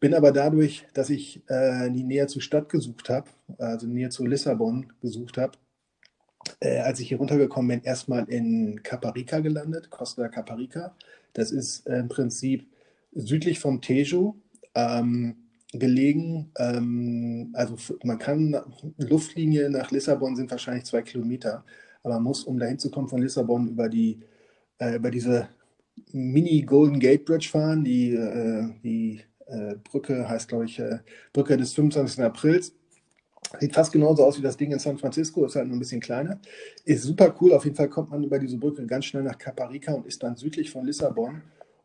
Bin 0.00 0.14
aber 0.14 0.32
dadurch, 0.32 0.86
dass 0.92 1.10
ich 1.10 1.42
äh, 1.48 1.90
die 1.90 2.04
Nähe 2.04 2.26
zur 2.26 2.42
Stadt 2.42 2.68
gesucht 2.68 3.08
habe, 3.08 3.30
also 3.58 3.86
Nähe 3.86 4.10
zu 4.10 4.26
Lissabon 4.26 4.92
gesucht 5.00 5.38
habe, 5.38 5.52
äh, 6.60 6.78
als 6.80 7.00
ich 7.00 7.08
hier 7.08 7.18
runtergekommen 7.18 7.68
bin, 7.80 7.86
erstmal 7.86 8.28
in 8.28 8.82
Caparica 8.82 9.40
gelandet, 9.40 9.90
Costa 9.90 10.28
Caparica. 10.28 10.96
Das 11.32 11.50
ist 11.50 11.86
äh, 11.86 11.98
im 11.98 12.08
Prinzip 12.08 12.66
südlich 13.12 13.60
vom 13.60 13.80
Tejo 13.80 14.36
ähm, 14.74 15.36
gelegen. 15.72 16.50
Ähm, 16.58 17.50
also 17.54 17.76
man 18.02 18.18
kann, 18.18 18.56
Luftlinie 18.98 19.70
nach 19.70 19.90
Lissabon 19.90 20.36
sind 20.36 20.50
wahrscheinlich 20.50 20.84
zwei 20.84 21.02
Kilometer, 21.02 21.64
aber 22.02 22.14
man 22.14 22.24
muss, 22.24 22.44
um 22.44 22.58
dahin 22.58 22.78
zu 22.78 22.90
kommen 22.90 23.08
von 23.08 23.22
Lissabon, 23.22 23.68
über, 23.68 23.88
die, 23.88 24.20
äh, 24.78 24.96
über 24.96 25.10
diese 25.10 25.48
Mini 26.12 26.62
Golden 26.62 27.00
Gate 27.00 27.24
Bridge 27.24 27.48
fahren, 27.50 27.84
die, 27.84 28.14
äh, 28.14 28.68
die 28.82 29.20
äh, 29.54 29.76
Brücke 29.76 30.28
heißt, 30.28 30.48
glaube 30.48 30.64
ich, 30.66 30.78
äh, 30.78 30.98
Brücke 31.32 31.56
des 31.56 31.74
25. 31.74 32.22
Aprils. 32.24 32.74
Sieht 33.60 33.74
fast 33.74 33.92
genauso 33.92 34.24
aus 34.24 34.38
wie 34.38 34.42
das 34.42 34.56
Ding 34.56 34.72
in 34.72 34.78
San 34.78 34.98
Francisco, 34.98 35.44
ist 35.44 35.54
halt 35.54 35.68
nur 35.68 35.76
ein 35.76 35.80
bisschen 35.80 36.00
kleiner. 36.00 36.40
Ist 36.84 37.04
super 37.04 37.34
cool. 37.40 37.52
Auf 37.52 37.64
jeden 37.64 37.76
Fall 37.76 37.88
kommt 37.88 38.10
man 38.10 38.24
über 38.24 38.38
diese 38.38 38.56
Brücke 38.56 38.84
ganz 38.86 39.04
schnell 39.04 39.22
nach 39.22 39.38
Caparica 39.38 39.92
und 39.92 40.06
ist 40.06 40.22
dann 40.22 40.36
südlich 40.36 40.70
von 40.70 40.84
Lissabon. 40.84 41.42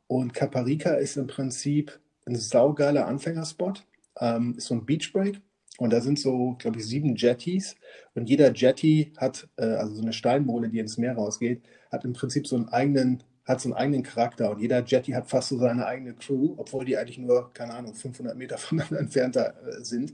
Und 0.07 0.33
Caparica 0.33 0.91
ist 0.91 1.17
im 1.17 1.27
Prinzip 1.27 1.99
ein 2.25 2.35
saugeiler 2.35 3.07
Anfängerspot. 3.07 3.85
Ähm, 4.19 4.55
ist 4.57 4.67
so 4.67 4.75
ein 4.75 4.85
Beachbreak. 4.85 5.41
Und 5.77 5.93
da 5.93 6.01
sind 6.01 6.19
so, 6.19 6.55
glaube 6.59 6.79
ich, 6.79 6.85
sieben 6.85 7.15
Jetties. 7.15 7.75
Und 8.15 8.29
jeder 8.29 8.53
Jetty 8.53 9.13
hat, 9.17 9.47
äh, 9.57 9.65
also 9.65 9.95
so 9.95 10.01
eine 10.01 10.13
Steinmole, 10.13 10.69
die 10.69 10.79
ins 10.79 10.97
Meer 10.97 11.15
rausgeht, 11.15 11.61
hat 11.91 12.03
im 12.03 12.13
Prinzip 12.13 12.47
so 12.47 12.55
einen 12.55 12.69
eigenen 12.69 13.23
hat 13.49 13.61
so 13.61 13.69
einen 13.69 13.77
eigenen 13.77 14.03
Charakter 14.03 14.51
und 14.51 14.61
jeder 14.61 14.83
Jetty 14.85 15.11
hat 15.11 15.27
fast 15.27 15.49
so 15.49 15.57
seine 15.57 15.87
eigene 15.87 16.13
Crew, 16.13 16.53
obwohl 16.57 16.85
die 16.85 16.95
eigentlich 16.97 17.17
nur, 17.17 17.51
keine 17.53 17.73
Ahnung, 17.73 17.95
500 17.95 18.37
Meter 18.37 18.57
voneinander 18.59 18.99
entfernt 18.99 19.35
äh, 19.35 19.51
sind. 19.81 20.13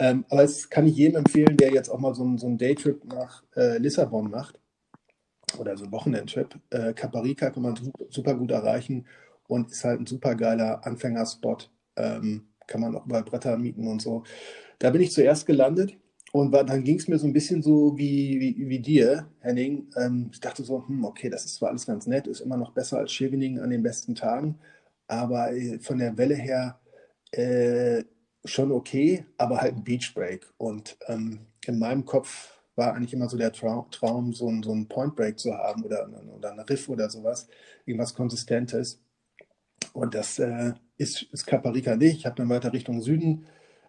Ähm, 0.00 0.24
aber 0.28 0.42
es 0.42 0.68
kann 0.68 0.86
ich 0.86 0.96
jedem 0.96 1.18
empfehlen, 1.18 1.56
der 1.56 1.72
jetzt 1.72 1.88
auch 1.88 2.00
mal 2.00 2.14
so, 2.14 2.24
einen, 2.24 2.36
so 2.36 2.48
einen 2.48 2.58
Daytrip 2.58 3.04
nach 3.04 3.44
äh, 3.56 3.78
Lissabon 3.78 4.30
macht 4.30 4.60
oder 5.58 5.76
so 5.76 5.84
einen 5.84 5.92
Wochenendtrip. 5.92 6.58
Äh, 6.70 6.94
Caparica 6.94 7.50
kann 7.50 7.62
man 7.62 7.92
super 8.10 8.34
gut 8.34 8.50
erreichen 8.50 9.06
und 9.46 9.70
ist 9.70 9.84
halt 9.84 10.00
ein 10.00 10.06
super 10.06 10.34
geiler 10.34 10.84
Anfängerspot. 10.84 11.70
Ähm, 11.96 12.48
kann 12.66 12.80
man 12.80 12.94
auch 12.96 13.06
über 13.06 13.22
Bretter 13.22 13.56
mieten 13.56 13.86
und 13.86 14.02
so. 14.02 14.24
Da 14.80 14.90
bin 14.90 15.00
ich 15.00 15.12
zuerst 15.12 15.46
gelandet 15.46 15.96
und 16.32 16.52
dann 16.52 16.84
ging 16.84 16.98
es 16.98 17.08
mir 17.08 17.18
so 17.18 17.26
ein 17.26 17.32
bisschen 17.32 17.62
so 17.62 17.96
wie, 17.96 18.38
wie, 18.38 18.68
wie 18.68 18.80
dir, 18.80 19.28
Henning. 19.40 19.88
Ähm, 19.96 20.30
ich 20.32 20.40
dachte 20.40 20.62
so, 20.62 20.86
hm, 20.86 21.04
okay, 21.04 21.30
das 21.30 21.44
ist 21.44 21.56
zwar 21.56 21.70
alles 21.70 21.86
ganz 21.86 22.06
nett, 22.06 22.26
ist 22.26 22.40
immer 22.40 22.56
noch 22.58 22.72
besser 22.72 22.98
als 22.98 23.12
Scheveningen 23.12 23.60
an 23.62 23.70
den 23.70 23.82
besten 23.82 24.14
Tagen, 24.14 24.58
aber 25.06 25.52
äh, 25.52 25.78
von 25.78 25.98
der 25.98 26.18
Welle 26.18 26.34
her 26.34 26.80
äh, 27.32 28.04
schon 28.44 28.72
okay, 28.72 29.24
aber 29.38 29.60
halt 29.60 29.76
ein 29.76 29.84
Beach 29.84 30.12
Break. 30.14 30.46
Und 30.58 30.98
ähm, 31.06 31.40
in 31.64 31.78
meinem 31.78 32.04
Kopf 32.04 32.58
war 32.76 32.94
eigentlich 32.94 33.14
immer 33.14 33.28
so 33.28 33.38
der 33.38 33.52
Traum, 33.52 34.32
so 34.32 34.48
ein, 34.48 34.62
so 34.62 34.72
ein 34.72 34.86
Point 34.88 35.16
Break 35.16 35.38
zu 35.38 35.54
haben 35.54 35.82
oder, 35.82 36.08
oder 36.36 36.52
ein 36.52 36.60
Riff 36.60 36.88
oder 36.88 37.08
sowas, 37.08 37.48
irgendwas 37.86 38.14
Konsistentes. 38.14 39.00
Und 39.94 40.14
das 40.14 40.38
äh, 40.38 40.74
ist, 40.98 41.22
ist 41.32 41.46
Caparica 41.46 41.96
nicht. 41.96 42.18
Ich 42.18 42.26
habe 42.26 42.36
dann 42.36 42.50
weiter 42.50 42.72
Richtung 42.72 43.00
Süden 43.00 43.46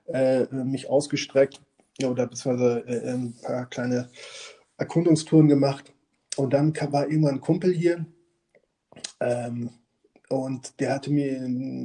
äh, 0.08 0.46
mich 0.54 0.90
ausgestreckt 0.90 1.62
oder 2.08 2.28
beziehungsweise 2.28 2.84
äh, 2.88 3.12
ein 3.12 3.36
paar 3.42 3.66
kleine 3.70 4.10
Erkundungstouren 4.78 5.48
gemacht. 5.48 5.92
Und 6.38 6.54
dann 6.54 6.74
war 6.92 7.08
irgendwann 7.08 7.36
ein 7.36 7.42
Kumpel 7.42 7.74
hier 7.74 8.06
ähm, 9.20 9.72
und 10.30 10.80
der 10.80 10.94
hatte 10.94 11.12
mir, 11.12 11.40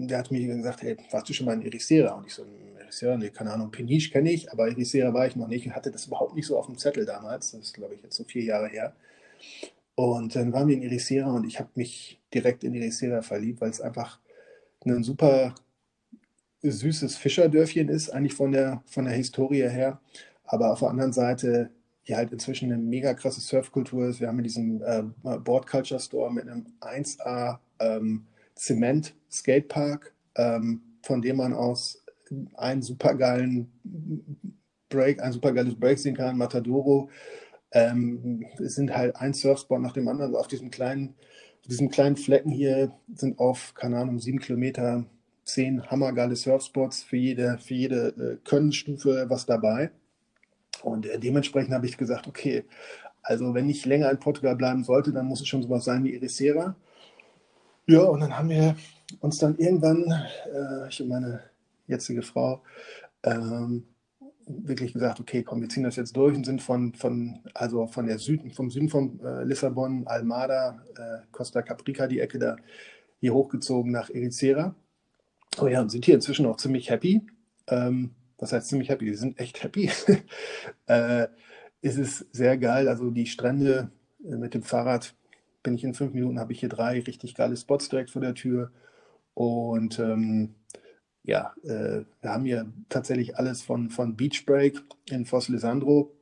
der 0.07 0.19
hatte 0.19 0.33
mir 0.33 0.47
gesagt, 0.57 0.83
hey, 0.83 0.97
warst 1.11 1.29
du 1.29 1.33
schon 1.33 1.47
mal 1.47 1.55
in 1.55 1.63
Ericeira? 1.63 2.13
Und 2.13 2.27
ich 2.27 2.35
so, 2.35 2.45
Ericeira, 2.79 3.17
nee, 3.17 3.31
keine 3.31 3.53
Ahnung, 3.53 3.71
Peniche 3.71 4.11
kenne 4.11 4.31
ich, 4.31 4.53
aber 4.53 4.69
Ericeira 4.69 5.13
war 5.15 5.27
ich 5.27 5.35
noch 5.35 5.49
nicht 5.49 5.67
und 5.67 5.75
hatte 5.75 5.91
das 5.91 6.07
überhaupt 6.07 6.35
nicht 6.35 6.47
so 6.47 6.59
auf 6.59 6.67
dem 6.67 6.79
Zettel 6.79 7.07
damals. 7.07 7.53
Das 7.53 7.61
ist, 7.61 7.75
glaube 7.75 7.95
ich, 7.95 8.03
jetzt 8.03 8.17
so 8.17 8.25
vier 8.25 8.45
Jahre 8.45 8.69
her. 8.69 8.95
Und 9.95 10.35
dann 10.37 10.53
waren 10.53 10.69
wir 10.69 10.77
in 10.77 10.83
Ericeira 10.83 11.31
und 11.31 11.47
ich 11.47 11.59
habe 11.59 11.71
mich 11.75 12.21
direkt 12.33 12.65
in 12.65 12.75
Ericeira 12.75 13.23
verliebt, 13.23 13.61
weil 13.61 13.71
es 13.71 13.81
einfach 13.81 14.19
ein 14.85 15.03
super 15.03 15.55
süßes 16.71 17.17
Fischerdörfchen 17.17 17.89
ist, 17.89 18.11
eigentlich 18.11 18.35
von 18.35 18.53
der, 18.53 18.83
von 18.87 19.05
der 19.05 19.15
Historie 19.15 19.69
her. 19.69 20.01
Aber 20.45 20.73
auf 20.73 20.81
der 20.81 20.91
anderen 20.91 21.13
Seite 21.13 21.71
hier 22.03 22.19
halt 22.19 22.33
inzwischen 22.33 22.71
eine 22.71 22.81
mega 22.81 23.15
krasse 23.15 23.41
Surfkultur 23.41 24.07
ist. 24.07 24.21
Wir 24.21 24.29
haben 24.29 24.39
in 24.39 24.45
diesem 24.45 24.83
äh, 24.83 25.03
Board 25.39 25.67
Culture 25.67 26.01
Store 26.01 26.33
mit 26.33 26.47
einem 26.47 26.67
1A 26.81 27.59
ähm, 27.81 28.27
Zement 28.55 29.15
Skatepark, 29.31 30.15
ähm, 30.37 30.83
von 31.03 31.23
dem 31.23 31.37
man 31.37 31.55
aus 31.55 32.05
einen 32.55 32.83
supergeilen 32.83 33.73
Break, 34.91 35.23
ein 35.23 35.33
supergeiles 35.33 35.75
Break 35.79 35.99
sehen 35.99 36.17
kann, 36.17 36.37
Matadoro. 36.37 37.09
Ähm, 37.73 38.47
es 38.59 38.75
sind 38.75 38.95
halt 38.95 39.17
ein 39.17 39.33
Surfspot 39.33 39.81
nach 39.81 39.93
dem 39.93 40.07
anderen. 40.07 40.37
auf 40.37 40.47
diesem 40.47 40.71
kleinen, 40.71 41.15
diesem 41.67 41.89
kleinen 41.89 42.17
Flecken 42.17 42.51
hier 42.51 42.93
sind 43.15 43.39
auf, 43.39 43.75
keine 43.75 43.99
Ahnung, 43.99 44.19
sieben 44.21 44.39
Kilometer 44.39 45.05
zehn 45.45 45.91
hammergeile 45.91 46.37
Surfspots 46.37 47.03
für 47.03 47.17
jede, 47.17 47.59
für 47.59 47.75
jede 47.75 48.09
äh, 48.09 48.49
Könnenstufe 48.49 49.27
was 49.29 49.47
dabei. 49.47 49.91
Und 50.83 51.07
äh, 51.07 51.19
dementsprechend 51.19 51.73
habe 51.73 51.87
ich 51.87 51.97
gesagt, 51.97 52.27
okay, 52.27 52.65
also 53.23 53.55
wenn 53.55 53.69
ich 53.69 53.87
länger 53.87 54.11
in 54.11 54.19
Portugal 54.19 54.57
bleiben 54.57 54.85
sollte, 54.85 55.13
dann 55.13 55.27
muss 55.27 55.41
es 55.41 55.49
schon 55.49 55.63
sowas 55.63 55.85
sein 55.85 56.05
wie 56.05 56.15
Ericeira. 56.15 56.77
Ja, 57.87 58.03
und 58.03 58.21
dann 58.21 58.37
haben 58.37 58.49
wir 58.49 58.77
uns 59.21 59.39
dann 59.39 59.57
irgendwann, 59.59 60.05
äh, 60.53 60.89
ich 60.89 61.01
und 61.01 61.09
meine 61.09 61.43
jetzige 61.87 62.23
Frau, 62.23 62.63
ähm, 63.23 63.85
wirklich 64.47 64.93
gesagt, 64.93 65.21
okay, 65.21 65.43
komm, 65.43 65.61
wir 65.61 65.69
ziehen 65.69 65.85
das 65.85 65.97
jetzt 65.97 66.17
durch 66.17 66.37
und 66.37 66.45
sind 66.45 66.63
von, 66.63 66.95
von 66.95 67.41
also 67.55 67.87
von 67.87 68.07
der 68.07 68.19
Süden, 68.19 68.51
vom 68.51 68.71
Süden 68.71 68.89
von 68.89 69.21
äh, 69.21 69.45
Lissabon, 69.45 70.07
Almada, 70.07 70.83
äh, 70.97 71.27
Costa 71.33 71.63
Caprica, 71.63 72.07
die 72.07 72.21
Ecke 72.21 72.39
da, 72.39 72.57
hier 73.21 73.33
hochgezogen 73.33 73.93
nach 73.93 74.11
Ericeira. 74.11 74.75
Oh 75.61 75.67
ja, 75.69 75.81
und 75.81 75.91
sind 75.91 76.05
hier 76.05 76.15
inzwischen 76.15 76.47
auch 76.47 76.57
ziemlich 76.57 76.91
happy. 76.91 77.23
Ähm, 77.69 78.15
was 78.39 78.53
heißt 78.53 78.69
ziemlich 78.69 78.89
happy? 78.89 79.07
Wir 79.07 79.17
sind 79.17 79.39
echt 79.39 79.63
happy. 79.63 79.91
äh, 80.87 81.29
es 81.81 81.97
ist 81.97 82.27
sehr 82.33 82.59
geil. 82.59 82.89
Also 82.89 83.11
die 83.11 83.27
Strände 83.27 83.91
äh, 84.25 84.37
mit 84.37 84.55
dem 84.55 84.63
Fahrrad 84.63 85.15
bin 85.63 85.75
ich 85.75 85.85
in 85.85 85.95
fünf 85.95 86.13
Minuten, 86.13 86.41
habe 86.41 86.53
ich 86.53 86.61
hier 86.61 86.69
drei 86.69 87.01
richtig 87.01 87.35
geile 87.35 87.57
Spots 87.57 87.89
direkt 87.89 88.11
vor 88.11 88.23
der 88.23 88.35
Tür. 88.35 88.73
Und 89.35 89.99
ähm, 89.99 90.55
ja, 91.23 91.55
äh, 91.63 92.05
wir 92.21 92.31
haben 92.31 92.45
hier 92.45 92.73
tatsächlich 92.89 93.37
alles 93.39 93.63
von, 93.63 93.91
von 93.91 94.17
Beach 94.17 94.45
Break 94.47 94.83
in 95.11 95.25
Foss 95.25 95.49
Lisandro 95.49 96.15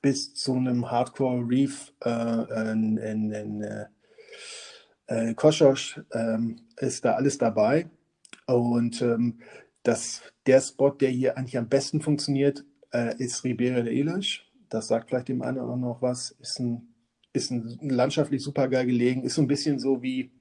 bis 0.00 0.34
zu 0.34 0.54
einem 0.54 0.90
Hardcore 0.90 1.44
Reef 1.46 1.92
äh, 2.04 2.70
in, 2.72 2.96
in, 2.96 3.32
in 3.32 3.62
äh, 3.62 3.86
äh 5.08 5.34
Koschosch 5.34 6.00
ähm, 6.12 6.60
ist 6.76 7.04
da 7.04 7.14
alles 7.14 7.38
dabei. 7.38 7.90
Und 8.46 9.02
ähm, 9.02 9.40
das, 9.82 10.22
der 10.46 10.60
Spot, 10.60 10.90
der 10.90 11.10
hier 11.10 11.36
eigentlich 11.36 11.58
am 11.58 11.68
besten 11.68 12.00
funktioniert, 12.00 12.64
äh, 12.92 13.16
ist 13.22 13.44
Ribeira 13.44 13.82
de 13.82 13.96
Ilhas. 13.96 14.40
Das 14.68 14.88
sagt 14.88 15.08
vielleicht 15.08 15.28
dem 15.28 15.42
einen 15.42 15.58
oder 15.58 15.76
noch 15.76 16.02
was. 16.02 16.30
Ist 16.40 16.60
ein, 16.60 16.94
ist 17.32 17.50
ein 17.50 17.78
landschaftlich 17.80 18.42
super 18.42 18.68
geil 18.68 18.86
gelegen. 18.86 19.22
Ist 19.22 19.34
so 19.34 19.42
ein 19.42 19.48
bisschen 19.48 19.78
so 19.78 20.02
wie, 20.02 20.32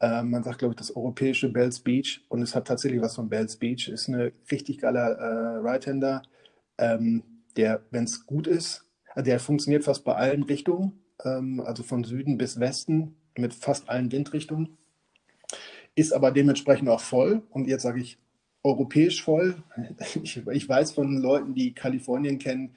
äh, 0.00 0.22
man 0.22 0.42
sagt, 0.42 0.58
glaube 0.58 0.74
ich, 0.74 0.78
das 0.78 0.94
europäische 0.94 1.48
Bells 1.48 1.80
Beach. 1.80 2.24
Und 2.28 2.42
es 2.42 2.54
hat 2.54 2.66
tatsächlich 2.66 3.00
was 3.00 3.16
von 3.16 3.28
Bells 3.28 3.56
Beach. 3.56 3.88
Ist 3.88 4.08
ein 4.08 4.32
richtig 4.50 4.78
geiler 4.78 5.12
äh, 5.12 5.56
Right-Hander, 5.58 6.22
ähm, 6.78 7.22
der, 7.56 7.84
wenn 7.90 8.04
es 8.04 8.26
gut 8.26 8.46
ist, 8.46 8.86
also 9.14 9.24
der 9.24 9.40
funktioniert 9.40 9.84
fast 9.84 10.04
bei 10.04 10.14
allen 10.14 10.42
Richtungen. 10.42 11.00
Ähm, 11.24 11.60
also 11.60 11.82
von 11.82 12.04
Süden 12.04 12.38
bis 12.38 12.58
Westen 12.58 13.16
mit 13.36 13.54
fast 13.54 13.88
allen 13.88 14.12
Windrichtungen. 14.12 14.76
Ist 15.94 16.12
aber 16.12 16.30
dementsprechend 16.30 16.88
auch 16.88 17.00
voll. 17.00 17.42
Und 17.50 17.68
jetzt 17.68 17.82
sage 17.82 18.00
ich 18.00 18.18
europäisch 18.62 19.22
voll. 19.22 19.62
Ich, 20.22 20.36
ich, 20.46 20.68
weiß 20.68 20.92
von 20.92 21.16
Leuten, 21.18 21.54
die 21.54 21.74
Kalifornien 21.74 22.38
kennen, 22.38 22.74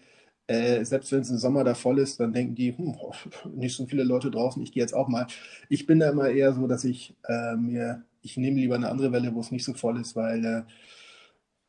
äh, 0.48 0.86
selbst 0.86 1.12
wenn 1.12 1.22
es 1.22 1.30
im 1.30 1.38
Sommer 1.38 1.64
da 1.64 1.74
voll 1.74 2.00
ist, 2.00 2.20
dann 2.20 2.34
denken 2.34 2.56
die, 2.56 2.78
hm, 2.78 2.96
nicht 3.56 3.76
so 3.76 3.86
viele 3.86 4.04
Leute 4.04 4.32
draußen, 4.32 4.62
ich 4.62 4.72
gehe 4.72 4.82
jetzt 4.84 4.94
auch 4.94 5.08
mal. 5.08 5.28
Ich 5.70 5.86
bin 5.86 6.00
da 6.00 6.10
immer 6.10 6.30
eher 6.30 6.54
so, 6.54 6.68
dass 6.68 6.84
ich 6.84 7.16
äh, 7.28 7.56
mir, 7.56 8.04
ich 8.22 8.38
nehme 8.38 8.60
lieber 8.60 8.76
eine 8.76 8.90
andere 8.90 9.12
Welle, 9.12 9.34
wo 9.34 9.40
es 9.40 9.52
nicht 9.52 9.66
so 9.66 9.74
voll 9.74 10.00
ist, 10.00 10.16
weil, 10.16 10.46
äh, 10.46 10.64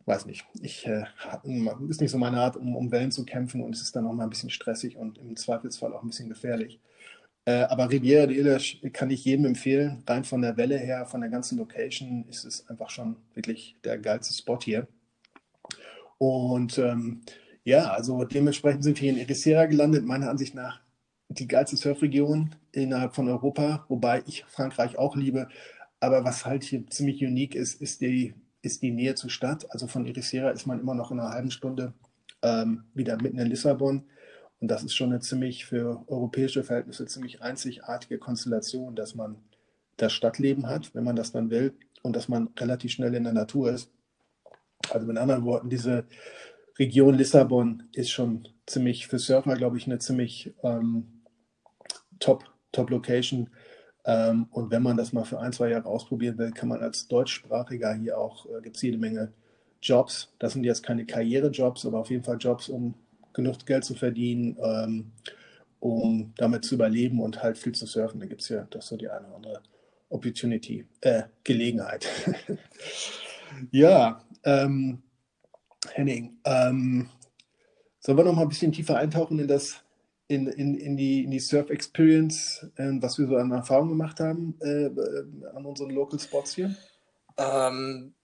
weiß 0.06 0.26
nicht, 0.26 0.46
ich, 0.62 0.86
äh, 0.86 1.04
ist 1.88 2.00
nicht 2.00 2.10
so 2.10 2.18
meine 2.18 2.40
Art, 2.40 2.56
um, 2.56 2.76
um 2.76 2.92
Wellen 2.92 3.10
zu 3.10 3.24
kämpfen 3.24 3.62
und 3.62 3.74
es 3.74 3.82
ist 3.82 3.96
dann 3.96 4.06
auch 4.06 4.12
mal 4.12 4.24
ein 4.24 4.30
bisschen 4.30 4.50
stressig 4.50 4.96
und 4.96 5.18
im 5.18 5.36
Zweifelsfall 5.36 5.92
auch 5.92 6.02
ein 6.02 6.08
bisschen 6.08 6.28
gefährlich. 6.28 6.80
Äh, 7.46 7.62
aber 7.62 7.90
Riviera 7.90 8.26
de 8.26 8.36
Illes 8.36 8.76
kann 8.92 9.10
ich 9.10 9.24
jedem 9.24 9.46
empfehlen. 9.46 10.02
Rein 10.06 10.24
von 10.24 10.42
der 10.42 10.56
Welle 10.56 10.78
her, 10.78 11.06
von 11.06 11.20
der 11.20 11.30
ganzen 11.30 11.56
Location 11.58 12.26
ist 12.28 12.44
es 12.44 12.68
einfach 12.68 12.90
schon 12.90 13.16
wirklich 13.34 13.76
der 13.84 13.98
geilste 13.98 14.34
Spot 14.34 14.58
hier. 14.60 14.88
Und 16.18 16.78
ähm, 16.78 17.22
ja, 17.64 17.90
also 17.92 18.24
dementsprechend 18.24 18.82
sind 18.84 19.00
wir 19.00 19.10
in 19.10 19.18
Ericeira 19.18 19.66
gelandet. 19.66 20.04
Meiner 20.04 20.28
Ansicht 20.28 20.54
nach 20.54 20.80
die 21.28 21.48
geilste 21.48 21.76
Surfregion 21.76 22.54
innerhalb 22.72 23.14
von 23.14 23.28
Europa, 23.28 23.84
wobei 23.88 24.22
ich 24.26 24.44
Frankreich 24.48 24.98
auch 24.98 25.16
liebe. 25.16 25.48
Aber 26.00 26.24
was 26.24 26.46
halt 26.46 26.64
hier 26.64 26.86
ziemlich 26.88 27.24
unique 27.24 27.54
ist, 27.54 27.80
ist 27.80 28.00
die, 28.00 28.34
ist 28.62 28.82
die 28.82 28.90
Nähe 28.90 29.14
zur 29.14 29.30
Stadt. 29.30 29.70
Also 29.70 29.86
von 29.86 30.06
Ericeira 30.06 30.50
ist 30.50 30.66
man 30.66 30.80
immer 30.80 30.94
noch 30.94 31.12
in 31.12 31.20
einer 31.20 31.30
halben 31.30 31.50
Stunde 31.50 31.94
ähm, 32.42 32.84
wieder 32.94 33.20
mitten 33.22 33.38
in 33.38 33.48
Lissabon. 33.48 34.04
Und 34.60 34.68
das 34.68 34.82
ist 34.82 34.94
schon 34.94 35.10
eine 35.10 35.20
ziemlich 35.20 35.66
für 35.66 36.04
europäische 36.06 36.64
Verhältnisse 36.64 37.06
ziemlich 37.06 37.42
einzigartige 37.42 38.18
Konstellation, 38.18 38.96
dass 38.96 39.14
man 39.14 39.36
das 39.96 40.12
Stadtleben 40.12 40.66
hat, 40.66 40.94
wenn 40.94 41.04
man 41.04 41.16
das 41.16 41.32
dann 41.32 41.50
will, 41.50 41.74
und 42.02 42.14
dass 42.14 42.28
man 42.28 42.50
relativ 42.58 42.92
schnell 42.92 43.14
in 43.14 43.24
der 43.24 43.32
Natur 43.32 43.70
ist. 43.70 43.90
Also 44.90 45.06
mit 45.06 45.18
anderen 45.18 45.44
Worten, 45.44 45.70
diese 45.70 46.06
Region 46.78 47.14
Lissabon 47.14 47.84
ist 47.92 48.10
schon 48.10 48.48
ziemlich 48.66 49.06
für 49.06 49.18
Surfer, 49.18 49.54
glaube 49.54 49.78
ich, 49.78 49.86
eine 49.86 49.98
ziemlich 49.98 50.54
ähm, 50.62 51.22
top, 52.18 52.44
top 52.72 52.90
Location. 52.90 53.50
Ähm, 54.04 54.46
und 54.50 54.70
wenn 54.70 54.82
man 54.82 54.96
das 54.96 55.12
mal 55.12 55.24
für 55.24 55.40
ein, 55.40 55.52
zwei 55.52 55.70
Jahre 55.70 55.86
ausprobieren 55.86 56.38
will, 56.38 56.52
kann 56.52 56.68
man 56.68 56.80
als 56.80 57.08
Deutschsprachiger 57.08 57.94
hier 57.94 58.18
auch, 58.18 58.46
äh, 58.46 58.62
gibt 58.62 58.76
es 58.76 58.82
jede 58.82 58.98
Menge 58.98 59.32
Jobs. 59.82 60.32
Das 60.38 60.52
sind 60.52 60.64
jetzt 60.64 60.82
keine 60.82 61.06
Karrierejobs, 61.06 61.86
aber 61.86 61.98
auf 61.98 62.10
jeden 62.10 62.24
Fall 62.24 62.36
Jobs, 62.38 62.68
um 62.68 62.94
genug 63.36 63.64
Geld 63.66 63.84
zu 63.84 63.94
verdienen, 63.94 64.56
ähm, 64.60 65.12
um 65.78 66.32
damit 66.36 66.64
zu 66.64 66.74
überleben 66.74 67.20
und 67.20 67.42
halt 67.42 67.58
viel 67.58 67.74
zu 67.74 67.86
surfen. 67.86 68.18
Da 68.18 68.26
gibt 68.26 68.40
es 68.40 68.48
ja 68.48 68.66
das 68.70 68.88
so 68.88 68.96
die 68.96 69.08
eine 69.08 69.26
oder 69.26 69.36
andere 69.36 69.62
Opportunity, 70.08 70.86
äh, 71.02 71.24
Gelegenheit. 71.44 72.08
ja, 73.70 74.20
ähm, 74.44 75.02
Henning, 75.92 76.38
ähm, 76.44 77.08
sollen 78.00 78.18
wir 78.18 78.24
noch 78.24 78.34
mal 78.34 78.42
ein 78.42 78.48
bisschen 78.48 78.72
tiefer 78.72 78.96
eintauchen 78.96 79.38
in 79.38 79.48
das, 79.48 79.82
in, 80.28 80.46
in, 80.46 80.74
in 80.74 80.96
die, 80.96 81.24
in 81.24 81.30
die 81.30 81.40
Surf 81.40 81.70
Experience, 81.70 82.66
äh, 82.76 82.90
was 83.00 83.18
wir 83.18 83.26
so 83.26 83.36
an 83.36 83.52
Erfahrungen 83.52 83.90
gemacht 83.90 84.18
haben 84.18 84.58
äh, 84.60 84.90
an 85.54 85.66
unseren 85.66 85.90
Local 85.90 86.18
Spots 86.18 86.54
hier? 86.54 86.74
Ähm, 87.36 88.14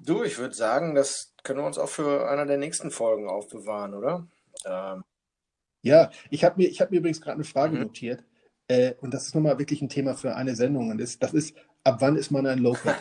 du, 0.00 0.22
ich 0.22 0.38
würde 0.38 0.54
sagen, 0.54 0.94
das 0.94 1.34
können 1.42 1.60
wir 1.60 1.66
uns 1.66 1.78
auch 1.78 1.88
für 1.88 2.28
einer 2.30 2.46
der 2.46 2.56
nächsten 2.56 2.90
Folgen 2.90 3.28
aufbewahren, 3.28 3.94
oder? 3.94 4.26
Ähm, 4.66 5.04
ja, 5.82 6.10
ich 6.30 6.44
habe 6.44 6.62
mir, 6.62 6.70
hab 6.70 6.90
mir 6.90 6.98
übrigens 6.98 7.20
gerade 7.20 7.36
eine 7.36 7.44
Frage 7.44 7.76
mhm. 7.76 7.82
notiert. 7.82 8.24
Äh, 8.68 8.94
und 9.00 9.12
das 9.12 9.26
ist 9.26 9.34
nochmal 9.34 9.58
wirklich 9.58 9.82
ein 9.82 9.88
Thema 9.88 10.14
für 10.14 10.34
eine 10.34 10.56
Sendung. 10.56 10.90
Und 10.90 10.98
das, 10.98 11.18
das 11.18 11.34
ist, 11.34 11.54
ab 11.84 11.96
wann 12.00 12.16
ist 12.16 12.30
man 12.30 12.46
ein 12.46 12.58
Local? 12.58 12.94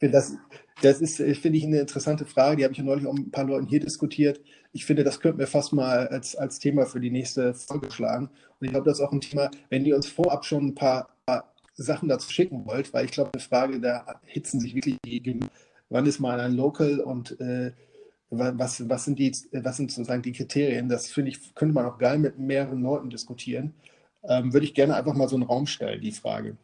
das, 0.00 0.36
das 0.82 1.00
ist, 1.00 1.16
finde 1.16 1.58
ich, 1.58 1.64
eine 1.64 1.80
interessante 1.80 2.26
Frage. 2.26 2.56
Die 2.56 2.64
habe 2.64 2.72
ich 2.72 2.78
ja 2.78 2.84
neulich 2.84 3.06
auch 3.06 3.14
mit 3.14 3.28
ein 3.28 3.30
paar 3.30 3.44
Leuten 3.44 3.66
hier 3.66 3.80
diskutiert. 3.80 4.40
Ich 4.72 4.84
finde, 4.84 5.04
das 5.04 5.20
könnten 5.20 5.38
wir 5.38 5.46
fast 5.46 5.72
mal 5.72 6.08
als, 6.08 6.36
als 6.36 6.58
Thema 6.58 6.84
für 6.84 7.00
die 7.00 7.10
nächste 7.10 7.54
Folge 7.54 7.90
schlagen. 7.90 8.26
Und 8.60 8.66
ich 8.66 8.70
glaube, 8.70 8.84
das 8.84 8.98
ist 8.98 9.04
auch 9.04 9.12
ein 9.12 9.20
Thema, 9.20 9.50
wenn 9.70 9.86
ihr 9.86 9.96
uns 9.96 10.06
vorab 10.06 10.44
schon 10.44 10.66
ein 10.66 10.74
paar, 10.74 11.16
paar 11.26 11.54
Sachen 11.74 12.08
dazu 12.08 12.30
schicken 12.30 12.66
wollt, 12.66 12.92
weil 12.92 13.06
ich 13.06 13.12
glaube, 13.12 13.30
eine 13.32 13.42
Frage, 13.42 13.80
da 13.80 14.20
hitzen 14.24 14.60
sich 14.60 14.74
wirklich 14.74 14.98
die, 15.04 15.40
wann 15.88 16.06
ist 16.06 16.20
man 16.20 16.40
ein 16.40 16.52
Local 16.52 17.00
und 17.00 17.40
äh, 17.40 17.72
was, 18.38 18.88
was, 18.88 19.04
sind 19.04 19.18
die, 19.18 19.32
was 19.52 19.76
sind 19.76 19.90
sozusagen 19.90 20.22
die 20.22 20.32
Kriterien? 20.32 20.88
Das 20.88 21.10
finde 21.10 21.30
ich, 21.30 21.54
könnte 21.54 21.74
man 21.74 21.86
auch 21.86 21.98
geil 21.98 22.18
mit 22.18 22.38
mehreren 22.38 22.82
Leuten 22.82 23.10
diskutieren. 23.10 23.74
Ähm, 24.22 24.52
würde 24.52 24.66
ich 24.66 24.74
gerne 24.74 24.96
einfach 24.96 25.14
mal 25.14 25.28
so 25.28 25.36
einen 25.36 25.44
Raum 25.44 25.66
stellen, 25.66 26.00
die 26.00 26.12
Frage. 26.12 26.56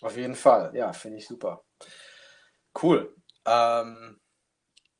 Auf 0.00 0.16
jeden 0.16 0.34
Fall, 0.34 0.74
ja, 0.74 0.92
finde 0.92 1.18
ich 1.18 1.26
super. 1.26 1.62
Cool. 2.80 3.14
Ähm, 3.46 4.18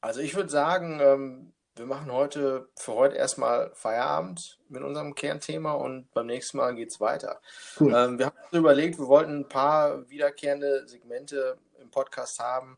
also 0.01 0.21
ich 0.21 0.35
würde 0.35 0.51
sagen, 0.51 1.01
ähm, 1.01 1.53
wir 1.75 1.87
machen 1.87 2.13
heute 2.13 2.69
für 2.77 2.95
heute 2.95 3.17
erstmal 3.17 3.71
Feierabend 3.75 4.59
mit 4.69 4.83
unserem 4.83 5.15
Kernthema 5.15 5.73
und 5.73 6.13
beim 6.13 6.27
nächsten 6.27 6.59
Mal 6.59 6.75
geht 6.75 6.91
es 6.91 7.01
weiter. 7.01 7.41
Cool. 7.81 7.95
Ähm, 7.95 8.19
wir 8.19 8.27
haben 8.27 8.37
uns 8.37 8.59
überlegt, 8.59 8.99
wir 8.99 9.09
wollten 9.09 9.41
ein 9.41 9.49
paar 9.49 10.09
wiederkehrende 10.11 10.87
Segmente 10.87 11.57
im 11.81 11.91
Podcast 11.91 12.39
haben 12.39 12.77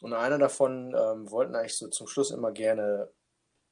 und 0.00 0.12
einer 0.12 0.38
davon 0.38 0.94
ähm, 0.94 1.30
wollten 1.30 1.54
eigentlich 1.54 1.76
so 1.76 1.88
zum 1.88 2.06
Schluss 2.06 2.30
immer 2.30 2.52
gerne 2.52 3.08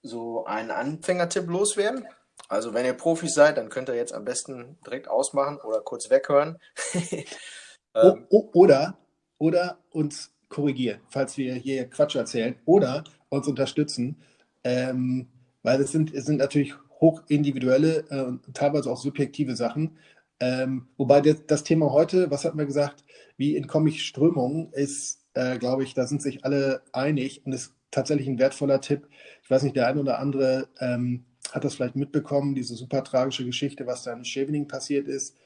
so 0.03 0.45
einen 0.45 0.71
Anfängertipp 0.71 1.47
loswerden. 1.49 2.07
Also 2.49 2.75
wenn 2.75 2.85
ihr 2.85 2.95
Profis 2.95 3.35
seid, 3.35 3.57
dann 3.57 3.69
könnt 3.69 3.89
ihr 3.89 3.97
jetzt 3.97 4.13
am 4.13 4.25
besten 4.25 4.79
direkt 4.85 5.09
ausmachen 5.09 5.59
oder 5.59 5.81
kurz 5.81 6.11
weghören. 6.11 6.59
ähm, 7.95 8.27
oder, 8.29 8.99
oder 9.39 9.79
uns 9.91 10.33
korrigieren, 10.49 11.01
falls 11.09 11.37
wir 11.37 11.55
hier 11.55 11.89
Quatsch 11.89 12.15
erzählen, 12.15 12.57
oder 12.65 13.05
uns 13.29 13.49
unterstützen, 13.49 14.23
ähm, 14.65 15.29
weil 15.63 15.81
es 15.81 15.93
sind, 15.93 16.15
es 16.15 16.27
sind 16.27 16.37
natürlich 16.37 16.75
hochindividuelle, 17.01 18.05
äh, 18.11 18.53
teilweise 18.53 18.91
auch 18.91 18.97
subjektive 18.97 19.57
Sachen. 19.57 19.99
Ähm, 20.39 20.89
wobei 20.97 21.21
das, 21.21 21.47
das, 21.47 21.65
Thema 21.65 21.91
heute, 21.93 22.31
was 22.31 22.45
hatten 22.45 22.59
wir 22.59 22.67
gesagt, 22.67 23.05
wie 23.37 23.57
entkomme 23.57 23.89
ich 23.89 24.05
Strömungen, 24.05 24.73
ist, 24.73 25.26
äh, 25.37 25.59
glaube 25.59 25.85
ich, 25.85 25.95
da 25.95 26.07
sind 26.07 26.23
sich 26.23 26.45
alle 26.45 26.83
einig 26.93 27.45
und 27.45 27.53
ist 27.53 27.75
tatsächlich 27.91 28.27
ein 28.27 28.39
wertvoller 28.39 28.81
Tipp. 28.81 29.07
Ich 29.43 29.51
weiß 29.51 29.63
nicht, 29.63 29.77
der 29.77 29.87
eine 29.87 30.01
oder 30.01 30.19
andere 30.19 30.69
ähm, 30.81 31.27
hat 31.53 31.63
das 31.63 31.75
vielleicht 31.75 31.95
mitbekommen, 31.95 32.55
diese 32.55 32.75
super 32.75 33.05
tragische 33.05 33.45
Geschichte, 33.45 33.87
was 33.87 34.03
da 34.03 34.13
in 34.13 34.25
Scheveningen 34.25 34.67
passiert 34.67 35.09
ist. 35.09 35.37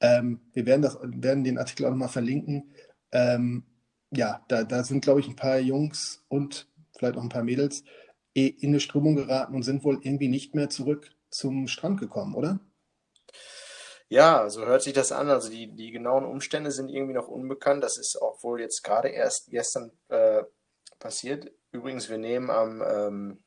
Ähm, 0.00 0.40
wir 0.54 0.66
werden, 0.66 0.82
das, 0.82 0.98
werden 1.02 1.44
den 1.44 1.58
Artikel 1.58 1.84
auch 1.84 1.90
nochmal 1.90 2.08
verlinken. 2.08 2.70
Ähm, 3.12 3.64
ja, 4.10 4.44
da, 4.48 4.64
da 4.64 4.82
sind, 4.82 5.04
glaube 5.04 5.20
ich, 5.20 5.28
ein 5.28 5.36
paar 5.36 5.58
Jungs 5.58 6.24
und 6.28 6.68
vielleicht 6.96 7.16
auch 7.16 7.22
ein 7.22 7.28
paar 7.28 7.44
Mädels 7.44 7.84
in 8.32 8.56
eine 8.62 8.80
Strömung 8.80 9.14
geraten 9.14 9.54
und 9.54 9.62
sind 9.62 9.84
wohl 9.84 10.00
irgendwie 10.02 10.28
nicht 10.28 10.54
mehr 10.54 10.68
zurück 10.68 11.12
zum 11.30 11.68
Strand 11.68 12.00
gekommen, 12.00 12.34
oder? 12.34 12.60
Ja, 14.14 14.48
so 14.48 14.64
hört 14.64 14.80
sich 14.80 14.92
das 14.92 15.10
an. 15.10 15.28
Also 15.28 15.50
die, 15.50 15.74
die 15.74 15.90
genauen 15.90 16.24
Umstände 16.24 16.70
sind 16.70 16.88
irgendwie 16.88 17.14
noch 17.14 17.26
unbekannt. 17.26 17.82
Das 17.82 17.98
ist 17.98 18.16
auch 18.22 18.44
wohl 18.44 18.60
jetzt 18.60 18.84
gerade 18.84 19.08
erst 19.08 19.50
gestern 19.50 19.90
äh, 20.06 20.44
passiert. 21.00 21.50
Übrigens, 21.72 22.08
wir 22.08 22.18
nehmen 22.18 22.48
am, 22.48 22.80
ähm, 22.80 23.42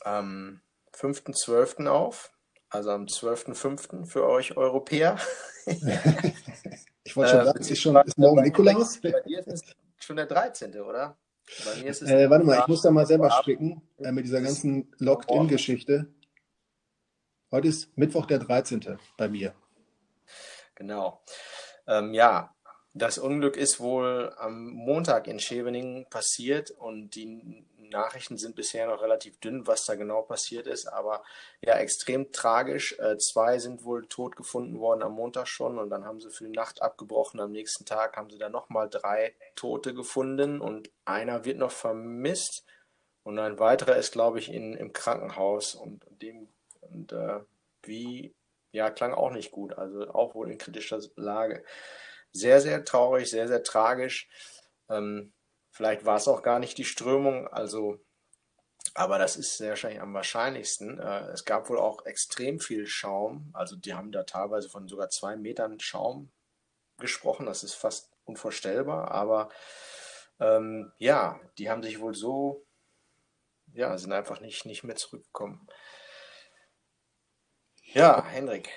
am 0.00 0.60
5.12. 0.96 1.86
auf, 1.86 2.32
also 2.70 2.90
am 2.90 3.04
12.05. 3.04 4.06
für 4.06 4.26
euch 4.26 4.56
Europäer. 4.56 5.16
ich 7.04 7.16
wollte 7.16 7.30
schon 7.30 7.40
äh, 7.40 7.44
sagen, 7.44 7.58
ist, 7.60 7.80
schon, 7.80 7.96
ist 7.98 8.18
morgen 8.18 8.42
Nikolaus? 8.42 9.00
Bei 9.00 9.20
dir 9.20 9.46
ist 9.46 9.46
es 9.46 9.62
schon 10.00 10.16
der 10.16 10.26
13., 10.26 10.74
oder? 10.80 11.16
Bei 11.64 11.80
mir 11.80 11.90
ist 11.90 12.02
es 12.02 12.10
äh, 12.10 12.28
warte 12.28 12.44
mal, 12.44 12.58
ich 12.58 12.66
muss 12.66 12.82
da 12.82 12.90
mal 12.90 13.06
selber 13.06 13.30
stricken 13.30 13.80
äh, 13.98 14.10
mit 14.10 14.24
dieser 14.24 14.40
ganzen 14.40 14.92
Locked-In-Geschichte. 14.98 16.08
Heute 17.52 17.68
ist 17.68 17.96
Mittwoch 17.96 18.26
der 18.26 18.40
13. 18.40 18.98
bei 19.16 19.28
mir. 19.28 19.54
Genau. 20.74 21.22
Ähm, 21.86 22.14
ja, 22.14 22.54
das 22.92 23.18
Unglück 23.18 23.56
ist 23.56 23.80
wohl 23.80 24.32
am 24.36 24.70
Montag 24.70 25.26
in 25.26 25.40
Scheveningen 25.40 26.06
passiert 26.10 26.70
und 26.70 27.10
die 27.16 27.66
Nachrichten 27.90 28.36
sind 28.38 28.56
bisher 28.56 28.86
noch 28.86 29.02
relativ 29.02 29.38
dünn, 29.40 29.66
was 29.66 29.84
da 29.84 29.94
genau 29.94 30.22
passiert 30.22 30.66
ist, 30.66 30.86
aber 30.86 31.22
ja, 31.60 31.74
extrem 31.74 32.32
tragisch. 32.32 32.96
Äh, 32.98 33.16
zwei 33.18 33.58
sind 33.58 33.84
wohl 33.84 34.06
tot 34.06 34.36
gefunden 34.36 34.78
worden 34.78 35.02
am 35.02 35.14
Montag 35.14 35.48
schon 35.48 35.78
und 35.78 35.90
dann 35.90 36.04
haben 36.04 36.20
sie 36.20 36.30
für 36.30 36.44
die 36.44 36.56
Nacht 36.56 36.82
abgebrochen. 36.82 37.40
Am 37.40 37.52
nächsten 37.52 37.84
Tag 37.84 38.16
haben 38.16 38.30
sie 38.30 38.38
dann 38.38 38.52
nochmal 38.52 38.88
drei 38.88 39.34
Tote 39.56 39.94
gefunden 39.94 40.60
und 40.60 40.90
einer 41.04 41.44
wird 41.44 41.58
noch 41.58 41.72
vermisst 41.72 42.64
und 43.24 43.38
ein 43.38 43.58
weiterer 43.58 43.96
ist, 43.96 44.12
glaube 44.12 44.38
ich, 44.38 44.52
in, 44.52 44.74
im 44.74 44.92
Krankenhaus 44.92 45.74
und 45.74 46.04
dem 46.22 46.48
und 46.80 47.12
äh, 47.12 47.40
wie 47.82 48.34
ja 48.74 48.90
klang 48.90 49.14
auch 49.14 49.30
nicht 49.30 49.52
gut, 49.52 49.72
also 49.78 50.10
auch 50.10 50.34
wohl 50.34 50.50
in 50.50 50.58
kritischer 50.58 51.00
Lage 51.16 51.64
sehr, 52.32 52.60
sehr 52.60 52.84
traurig, 52.84 53.30
sehr, 53.30 53.48
sehr 53.48 53.62
tragisch. 53.62 54.28
Ähm, 54.88 55.32
vielleicht 55.70 56.04
war 56.04 56.16
es 56.16 56.28
auch 56.28 56.42
gar 56.42 56.58
nicht 56.58 56.76
die 56.76 56.84
Strömung, 56.84 57.46
also, 57.48 57.98
aber 58.94 59.18
das 59.18 59.36
ist 59.36 59.56
sehr 59.56 59.70
wahrscheinlich 59.70 60.00
am 60.00 60.12
wahrscheinlichsten. 60.12 60.98
Äh, 60.98 61.28
es 61.30 61.44
gab 61.44 61.70
wohl 61.70 61.78
auch 61.78 62.04
extrem 62.04 62.58
viel 62.60 62.86
Schaum, 62.86 63.50
also 63.54 63.76
die 63.76 63.94
haben 63.94 64.12
da 64.12 64.24
teilweise 64.24 64.68
von 64.68 64.88
sogar 64.88 65.08
zwei 65.10 65.36
Metern 65.36 65.80
Schaum 65.80 66.32
gesprochen, 66.98 67.46
das 67.46 67.62
ist 67.62 67.74
fast 67.74 68.10
unvorstellbar, 68.24 69.12
aber 69.12 69.48
ähm, 70.40 70.92
ja, 70.98 71.40
die 71.58 71.70
haben 71.70 71.82
sich 71.82 72.00
wohl 72.00 72.14
so, 72.14 72.66
ja, 73.72 73.96
sind 73.96 74.12
einfach 74.12 74.40
nicht, 74.40 74.66
nicht 74.66 74.82
mehr 74.84 74.96
zurückgekommen. 74.96 75.66
Ja, 77.94 78.24
Hendrik, 78.26 78.68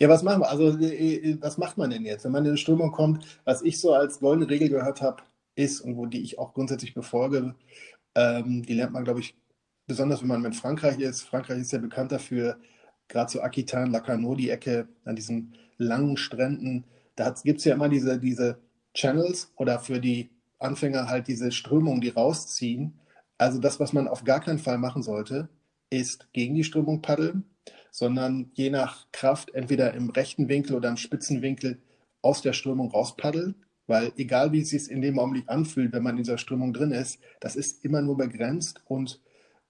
ja, 0.00 0.08
was 0.08 0.22
machen 0.22 0.40
wir? 0.42 0.48
Also, 0.48 0.78
äh, 0.78 1.16
äh, 1.16 1.38
was 1.40 1.58
macht 1.58 1.76
man 1.78 1.90
denn 1.90 2.04
jetzt, 2.04 2.24
wenn 2.24 2.32
man 2.32 2.44
in 2.44 2.50
eine 2.50 2.58
Strömung 2.58 2.92
kommt? 2.92 3.24
Was 3.44 3.62
ich 3.62 3.80
so 3.80 3.92
als 3.92 4.20
goldene 4.20 4.48
Regel 4.50 4.68
gehört 4.70 5.02
habe, 5.02 5.22
ist 5.54 5.80
und 5.80 5.96
wo 5.96 6.06
die 6.06 6.22
ich 6.22 6.38
auch 6.38 6.54
grundsätzlich 6.54 6.94
befolge, 6.94 7.54
ähm, 8.14 8.62
die 8.64 8.74
lernt 8.74 8.92
man, 8.92 9.04
glaube 9.04 9.20
ich, 9.20 9.36
besonders 9.86 10.22
wenn 10.22 10.28
man 10.28 10.42
mit 10.42 10.56
Frankreich 10.56 10.98
ist. 11.00 11.22
Frankreich 11.22 11.60
ist 11.60 11.72
ja 11.72 11.78
bekannt 11.78 12.12
dafür, 12.12 12.58
gerade 13.08 13.30
so 13.30 13.40
Aquitaine, 13.42 13.90
Lacanau, 13.90 14.34
die 14.34 14.50
Ecke 14.50 14.88
an 15.04 15.16
diesen 15.16 15.56
langen 15.78 16.16
Stränden. 16.16 16.84
Da 17.16 17.34
gibt 17.44 17.60
es 17.60 17.64
ja 17.66 17.74
immer 17.74 17.88
diese, 17.88 18.18
diese 18.18 18.58
Channels 18.94 19.52
oder 19.56 19.78
für 19.80 20.00
die 20.00 20.30
Anfänger 20.58 21.08
halt 21.08 21.28
diese 21.28 21.52
Strömungen, 21.52 22.00
die 22.00 22.08
rausziehen. 22.10 22.98
Also 23.38 23.60
das, 23.60 23.80
was 23.80 23.92
man 23.92 24.08
auf 24.08 24.24
gar 24.24 24.40
keinen 24.40 24.58
Fall 24.58 24.78
machen 24.78 25.02
sollte, 25.02 25.48
ist 25.90 26.28
gegen 26.32 26.54
die 26.54 26.64
Strömung 26.64 27.02
paddeln, 27.02 27.44
sondern 27.94 28.50
je 28.54 28.70
nach 28.70 29.06
Kraft 29.12 29.54
entweder 29.54 29.94
im 29.94 30.10
rechten 30.10 30.48
Winkel 30.48 30.74
oder 30.74 30.88
im 30.88 30.96
spitzen 30.96 31.42
Winkel 31.42 31.78
aus 32.22 32.42
der 32.42 32.52
Strömung 32.52 32.90
rauspaddeln, 32.90 33.54
weil 33.86 34.10
egal 34.16 34.50
wie 34.50 34.62
es 34.62 34.70
sich 34.70 34.90
in 34.90 35.00
dem 35.00 35.16
Augenblick 35.20 35.48
anfühlt, 35.48 35.92
wenn 35.92 36.02
man 36.02 36.16
in 36.16 36.24
dieser 36.24 36.36
Strömung 36.36 36.72
drin 36.72 36.90
ist, 36.90 37.20
das 37.38 37.54
ist 37.54 37.84
immer 37.84 38.02
nur 38.02 38.16
begrenzt 38.16 38.82
und 38.88 39.20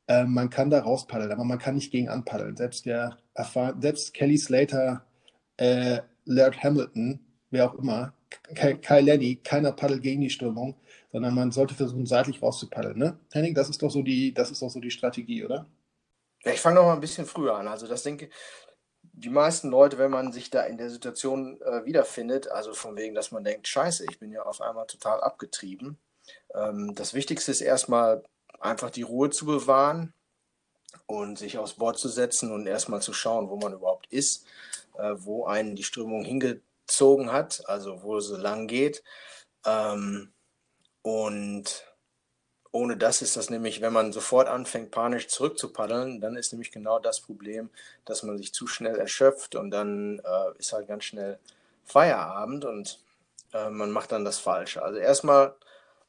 äh, 0.07 0.25
man 0.25 0.49
kann 0.49 0.71
da 0.71 0.81
rauspaddeln, 0.81 1.33
aber 1.33 1.45
man 1.45 1.59
kann 1.59 1.75
nicht 1.75 1.93
gegen 1.93 2.09
anpaddeln. 2.09 2.57
Selbst 2.57 2.87
der 2.87 3.19
selbst 3.79 4.15
Kelly 4.15 4.39
Slater, 4.39 5.05
äh, 5.59 5.99
Laird 6.25 6.63
Hamilton, 6.65 7.21
wer 7.51 7.71
auch 7.71 7.75
immer, 7.75 8.15
Kyle 8.55 9.03
Lenny, 9.03 9.37
keiner 9.37 9.73
paddelt 9.73 10.03
gegen 10.03 10.23
die 10.23 10.31
Strömung, 10.31 10.77
sondern 11.13 11.35
man 11.35 11.53
sollte 11.53 11.75
versuchen, 11.75 12.07
seitlich 12.07 12.41
rauszupaddeln. 12.41 12.97
Ne? 12.97 13.19
Henning, 13.35 13.55
das 13.55 13.69
ist 13.69 13.83
doch 13.83 13.91
so 13.91 14.01
die, 14.01 14.33
das 14.33 14.51
ist 14.51 14.63
doch 14.63 14.71
so 14.71 14.81
die 14.81 14.91
Strategie, 14.91 15.45
oder? 15.45 15.67
Ja, 16.45 16.53
ich 16.53 16.61
fange 16.61 16.77
noch 16.77 16.85
mal 16.85 16.93
ein 16.93 17.01
bisschen 17.01 17.27
früher 17.27 17.57
an. 17.57 17.69
Also 17.69 17.87
das 17.87 18.03
denke 18.03 18.29
die 19.17 19.31
meisten 19.31 19.71
Leute, 19.71 19.99
wenn 19.99 20.11
man 20.11 20.33
sich 20.33 20.51
da 20.51 20.63
in 20.65 20.77
der 20.77 20.91
Situation 20.91 21.61
äh, 21.63 21.85
wiederfindet, 21.85 22.49
also 22.49 22.75
von 22.75 22.97
wegen, 22.97 23.15
dass 23.15 23.31
man 23.31 23.45
denkt, 23.45 23.69
scheiße, 23.69 24.05
ich 24.11 24.19
bin 24.19 24.33
ja 24.33 24.43
auf 24.43 24.61
einmal 24.61 24.87
total 24.87 25.21
abgetrieben. 25.21 25.99
Ähm, 26.55 26.95
das 26.95 27.15
Wichtigste 27.15 27.51
ist 27.51 27.61
erstmal 27.61 28.25
einfach 28.61 28.91
die 28.91 29.03
Ruhe 29.03 29.31
zu 29.31 29.47
bewahren 29.47 30.13
und 31.07 31.39
sich 31.39 31.59
aufs 31.59 31.75
Board 31.75 31.99
zu 31.99 32.09
setzen 32.09 32.51
und 32.53 32.67
erstmal 32.67 33.03
zu 33.03 33.13
schauen, 33.13 33.51
wo 33.51 33.57
man 33.57 33.73
überhaupt 33.73 34.07
ist, 34.13 34.47
äh, 34.99 35.15
wo 35.17 35.45
einen 35.47 35.77
die 35.77 35.85
Strömung 35.85 36.25
hingezogen 36.25 37.31
hat, 37.31 37.63
also 37.69 38.03
wo 38.03 38.21
sie 38.21 38.37
lang 38.37 38.67
geht. 38.67 39.03
Ähm, 39.65 40.33
und 41.03 41.85
ohne 42.75 42.97
das 42.97 43.23
ist 43.23 43.37
das 43.37 43.51
nämlich, 43.51 43.81
wenn 43.83 43.93
man 43.93 44.13
sofort 44.13 44.49
anfängt, 44.49 44.91
panisch 44.91 45.29
zurückzupaddeln, 45.29 46.21
dann 46.21 46.35
ist 46.35 46.53
nämlich 46.53 46.73
genau 46.73 46.99
das 46.99 47.21
Problem, 47.21 47.71
dass 48.05 48.25
man 48.25 48.37
sich 48.37 48.53
zu 48.53 48.67
schnell 48.67 48.97
erschöpft 48.97 49.55
und 49.55 49.71
dann 49.71 50.19
äh, 50.19 50.59
ist 50.59 50.73
halt 50.73 50.89
ganz 50.89 51.05
schnell 51.05 51.39
Feierabend 51.85 52.65
und 52.65 52.99
äh, 53.53 53.71
man 53.71 53.93
macht 53.93 54.11
dann 54.11 54.25
das 54.25 54.41
Falsche. 54.41 54.83
Also 54.83 54.99
erstmal 54.99 55.55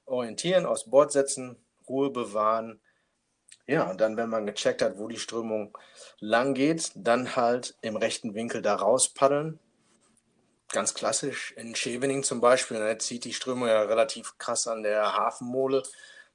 orientieren, 0.07 0.65
aufs 0.65 0.89
Board 0.89 1.11
setzen, 1.11 1.55
Ruhe 1.87 2.09
bewahren. 2.09 2.79
Ja, 3.67 3.87
und 3.87 4.01
dann, 4.01 4.17
wenn 4.17 4.29
man 4.29 4.47
gecheckt 4.47 4.81
hat, 4.81 4.97
wo 4.97 5.07
die 5.07 5.19
Strömung 5.19 5.77
lang 6.19 6.55
geht, 6.55 6.93
dann 6.95 7.35
halt 7.35 7.75
im 7.81 7.95
rechten 7.95 8.33
Winkel 8.33 8.63
da 8.63 8.73
raus 8.73 9.09
paddeln. 9.09 9.59
Ganz 10.69 10.95
klassisch 10.95 11.53
in 11.57 11.75
Schevening 11.75 12.23
zum 12.23 12.41
Beispiel, 12.41 12.79
da 12.79 12.85
ne, 12.85 12.97
zieht 12.97 13.23
die 13.23 13.33
Strömung 13.33 13.67
ja 13.67 13.83
relativ 13.83 14.39
krass 14.39 14.67
an 14.67 14.81
der 14.81 15.15
Hafenmole 15.15 15.83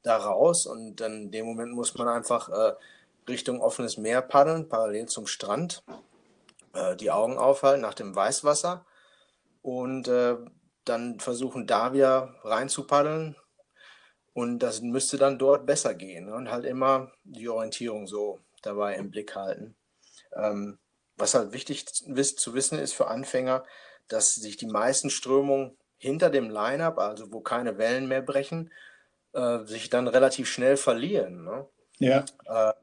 da 0.03 0.17
raus 0.17 0.67
und 0.67 0.97
dann 0.97 1.25
in 1.25 1.31
dem 1.31 1.47
Moment 1.47 1.73
muss 1.73 1.95
man 1.97 2.09
einfach 2.09 2.49
äh, 2.49 2.75
Richtung 3.29 3.61
offenes 3.61 3.97
Meer 3.97 4.23
paddeln, 4.23 4.69
parallel 4.69 5.07
zum 5.07 5.27
Strand, 5.27 5.83
äh, 6.73 6.97
die 6.97 7.11
Augen 7.11 7.39
aufhalten 7.39 7.83
nach 7.83 7.95
dem 7.95 8.15
Weißwasser 8.15 8.85
und 9.63 10.09
äh, 10.09 10.37
dann 10.85 11.21
versuchen 11.21 11.67
da 11.67 11.93
wieder 11.93 12.35
rein 12.43 12.69
zu 12.69 12.87
paddeln 12.87 13.37
Und 14.33 14.61
das 14.61 14.81
müsste 14.81 15.19
dann 15.19 15.39
dort 15.39 15.67
besser 15.67 15.95
gehen 15.95 16.27
ne? 16.27 16.35
und 16.35 16.51
halt 16.51 16.65
immer 16.65 17.13
die 17.25 17.49
Orientierung 17.49 18.07
so 18.07 18.41
dabei 18.63 18.95
im 18.95 19.11
Blick 19.11 19.35
halten. 19.35 19.77
Ähm, 20.35 20.79
was 21.17 21.35
halt 21.35 21.53
wichtig 21.53 21.87
zu 21.87 22.55
wissen 22.55 22.79
ist 22.79 22.95
für 22.95 23.09
Anfänger, 23.09 23.65
dass 24.09 24.35
sich 24.35 24.57
die 24.57 24.67
meisten 24.67 25.11
Strömungen 25.11 25.77
hinter 25.99 26.31
dem 26.31 26.49
Line-Up, 26.49 26.99
also 26.99 27.31
wo 27.33 27.41
keine 27.41 27.77
Wellen 27.77 28.09
mehr 28.09 28.23
brechen, 28.23 28.73
äh, 29.33 29.65
sich 29.65 29.91
dann 29.91 30.09
relativ 30.09 30.49
schnell 30.49 30.77
verlieren. 30.77 31.45
Ne? 31.45 31.67
Ja. 31.99 32.25
Äh, 32.47 32.75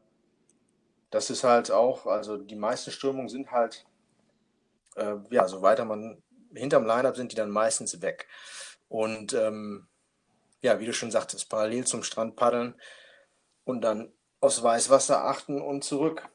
das 1.09 1.29
ist 1.29 1.43
halt 1.43 1.71
auch, 1.71 2.05
also 2.05 2.37
die 2.37 2.55
meisten 2.55 2.91
Strömungen 2.91 3.29
sind 3.29 3.51
halt, 3.51 3.85
äh, 4.95 5.15
ja, 5.29 5.47
so 5.47 5.61
weiter 5.61 5.85
man 5.85 6.21
hinterm 6.53 6.85
Line-Up 6.85 7.15
sind 7.15 7.31
die 7.31 7.35
dann 7.35 7.49
meistens 7.49 8.01
weg. 8.01 8.27
Und 8.89 9.33
ähm, 9.33 9.87
ja, 10.61 10.79
wie 10.79 10.85
du 10.85 10.93
schon 10.93 11.11
sagtest, 11.11 11.49
parallel 11.49 11.85
zum 11.85 12.03
Strand 12.03 12.35
paddeln 12.35 12.75
und 13.63 13.81
dann 13.81 14.11
aufs 14.39 14.63
Weißwasser 14.63 15.25
achten 15.25 15.61
und 15.61 15.83
zurück. 15.83 16.27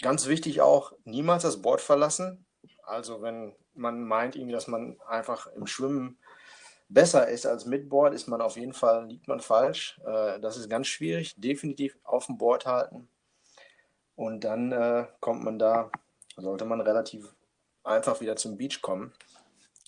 Ganz 0.00 0.26
wichtig 0.26 0.60
auch, 0.60 0.92
niemals 1.04 1.42
das 1.42 1.62
Board 1.62 1.80
verlassen. 1.80 2.44
Also 2.82 3.22
wenn 3.22 3.54
man 3.74 4.02
meint 4.04 4.36
irgendwie, 4.36 4.52
dass 4.52 4.66
man 4.66 5.00
einfach 5.06 5.46
im 5.48 5.66
Schwimmen 5.66 6.18
besser 6.92 7.28
ist 7.28 7.46
als 7.46 7.64
mit 7.66 7.88
Board, 7.88 8.14
ist 8.14 8.28
man 8.28 8.40
auf 8.40 8.56
jeden 8.56 8.74
Fall, 8.74 9.06
liegt 9.06 9.28
man 9.28 9.40
falsch. 9.40 10.00
Äh, 10.04 10.40
das 10.40 10.56
ist 10.56 10.68
ganz 10.68 10.86
schwierig. 10.86 11.34
Definitiv 11.36 11.96
auf 12.04 12.26
dem 12.26 12.38
Board 12.38 12.66
halten. 12.66 13.08
Und 14.14 14.44
dann 14.44 14.72
äh, 14.72 15.06
kommt 15.20 15.42
man 15.42 15.58
da, 15.58 15.90
sollte 16.36 16.64
man 16.64 16.80
relativ 16.80 17.34
einfach 17.82 18.20
wieder 18.20 18.36
zum 18.36 18.56
Beach 18.56 18.82
kommen. 18.82 19.12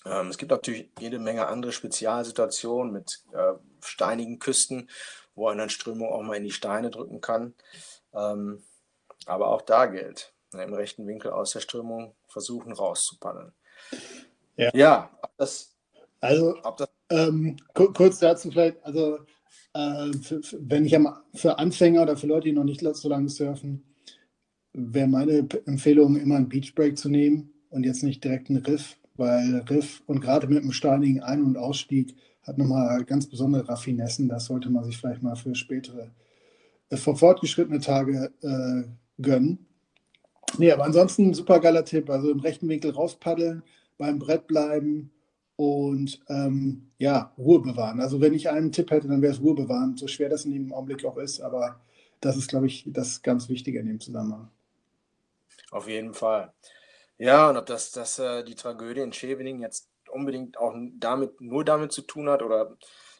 Ähm, 0.04 0.28
es 0.28 0.38
gibt 0.38 0.50
natürlich 0.50 0.90
jede 0.98 1.18
Menge 1.18 1.46
andere 1.46 1.72
Spezialsituationen 1.72 2.92
mit 2.92 3.22
äh, 3.32 3.54
steinigen 3.80 4.38
Küsten, 4.38 4.90
wo 5.34 5.48
eine 5.48 5.68
Strömung 5.68 6.10
auch 6.10 6.22
mal 6.22 6.36
in 6.36 6.44
die 6.44 6.50
Steine 6.50 6.90
drücken 6.90 7.20
kann. 7.20 7.54
Ähm, 8.12 8.62
aber 9.26 9.48
auch 9.48 9.62
da 9.62 9.86
gilt, 9.86 10.32
ne, 10.52 10.64
im 10.64 10.74
rechten 10.74 11.06
Winkel 11.06 11.30
aus 11.30 11.52
der 11.52 11.60
Strömung 11.60 12.14
versuchen 12.28 12.72
rauszupaddeln. 12.72 13.52
Ja, 14.56 14.70
ja 14.74 15.10
das, 15.36 15.73
also 16.24 16.54
ähm, 17.10 17.56
kurz 17.74 18.18
dazu 18.18 18.50
vielleicht, 18.50 18.82
also 18.84 19.18
äh, 19.74 20.12
für, 20.22 20.42
für, 20.42 20.58
wenn 20.60 20.86
ich 20.86 20.96
am, 20.96 21.08
für 21.34 21.58
Anfänger 21.58 22.02
oder 22.02 22.16
für 22.16 22.26
Leute, 22.26 22.48
die 22.48 22.52
noch 22.52 22.64
nicht 22.64 22.80
so 22.80 23.08
lange 23.08 23.28
surfen, 23.28 23.84
wäre 24.72 25.06
meine 25.06 25.46
Empfehlung, 25.66 26.16
immer 26.16 26.36
einen 26.36 26.48
Beachbreak 26.48 26.96
zu 26.96 27.08
nehmen 27.08 27.52
und 27.70 27.84
jetzt 27.84 28.02
nicht 28.02 28.24
direkt 28.24 28.50
einen 28.50 28.64
Riff, 28.64 28.96
weil 29.16 29.64
Riff 29.68 30.02
und 30.06 30.20
gerade 30.20 30.46
mit 30.46 30.62
einem 30.62 30.72
steinigen 30.72 31.22
Ein- 31.22 31.44
und 31.44 31.56
Ausstieg 31.56 32.14
hat 32.42 32.58
nochmal 32.58 33.04
ganz 33.04 33.26
besondere 33.26 33.68
Raffinessen. 33.68 34.28
Das 34.28 34.46
sollte 34.46 34.70
man 34.70 34.84
sich 34.84 34.96
vielleicht 34.96 35.22
mal 35.22 35.36
für 35.36 35.54
spätere, 35.54 36.10
äh, 36.90 36.96
für 36.96 37.14
fortgeschrittene 37.16 37.80
Tage 37.80 38.32
äh, 38.42 39.22
gönnen. 39.22 39.66
Nee, 40.58 40.72
aber 40.72 40.84
ansonsten 40.84 41.28
ein 41.28 41.34
super 41.34 41.60
geiler 41.60 41.84
Tipp. 41.84 42.10
Also 42.10 42.30
im 42.30 42.40
rechten 42.40 42.68
Winkel 42.68 42.92
rauspaddeln, 42.92 43.62
beim 43.98 44.18
Brett 44.18 44.46
bleiben 44.46 45.10
und 45.56 46.20
ähm, 46.28 46.90
ja, 46.98 47.32
Ruhe 47.38 47.60
bewahren. 47.60 48.00
Also 48.00 48.20
wenn 48.20 48.34
ich 48.34 48.48
einen 48.48 48.72
Tipp 48.72 48.90
hätte, 48.90 49.08
dann 49.08 49.22
wäre 49.22 49.32
es 49.32 49.40
Ruhe 49.40 49.54
bewahren, 49.54 49.96
so 49.96 50.06
schwer 50.08 50.28
das 50.28 50.44
in 50.44 50.52
dem 50.52 50.72
Augenblick 50.72 51.04
auch 51.04 51.16
ist. 51.16 51.40
Aber 51.40 51.80
das 52.20 52.36
ist, 52.36 52.48
glaube 52.48 52.66
ich, 52.66 52.84
das 52.86 53.22
ganz 53.22 53.48
Wichtige 53.48 53.78
in 53.78 53.86
dem 53.86 54.00
Zusammenhang. 54.00 54.48
Auf 55.70 55.88
jeden 55.88 56.14
Fall. 56.14 56.52
Ja, 57.18 57.48
und 57.50 57.56
ob 57.56 57.66
das, 57.66 57.92
das 57.92 58.18
äh, 58.18 58.42
die 58.44 58.54
Tragödie 58.54 59.00
in 59.00 59.12
Scheveningen 59.12 59.62
jetzt 59.62 59.88
unbedingt 60.10 60.58
auch 60.58 60.74
damit, 60.98 61.40
nur 61.40 61.64
damit 61.64 61.92
zu 61.92 62.02
tun 62.02 62.28
hat 62.28 62.42
oder 62.42 62.76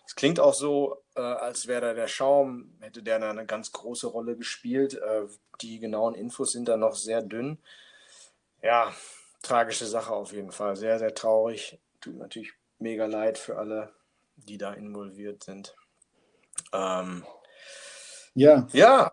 es 0.07 0.15
klingt 0.15 0.39
auch 0.39 0.55
so, 0.55 1.03
äh, 1.17 1.21
als 1.21 1.67
wäre 1.67 1.81
da 1.81 1.95
der 1.95 2.09
Schaum, 2.09 2.77
hätte 2.81 3.03
der 3.03 3.23
eine 3.23 3.47
ganz 3.47 3.73
große 3.73 4.07
Rolle 4.07 4.37
gespielt. 4.37 4.95
Äh, 4.95 5.23
die 5.61 5.79
genauen 5.79 6.15
Infos 6.15 6.53
sind 6.53 6.69
da 6.69 6.77
noch 6.77 6.95
sehr 6.95 7.23
dünn. 7.23 7.59
Ja, 8.63 8.93
tragische 9.43 9.87
Sache 9.87 10.13
auf 10.13 10.33
jeden 10.33 10.53
Fall. 10.53 10.77
Sehr, 10.77 10.99
sehr 10.99 11.15
traurig. 11.15 11.79
Tut 12.05 12.19
natürlich 12.19 12.53
mega 12.81 13.07
leid 13.07 13.39
für 13.39 13.57
alle, 13.57 13.91
die 14.37 14.59
da 14.59 14.75
involviert 14.75 15.43
sind. 15.43 15.75
Ähm, 16.71 17.25
ja. 18.35 18.69
Ja, 18.75 19.11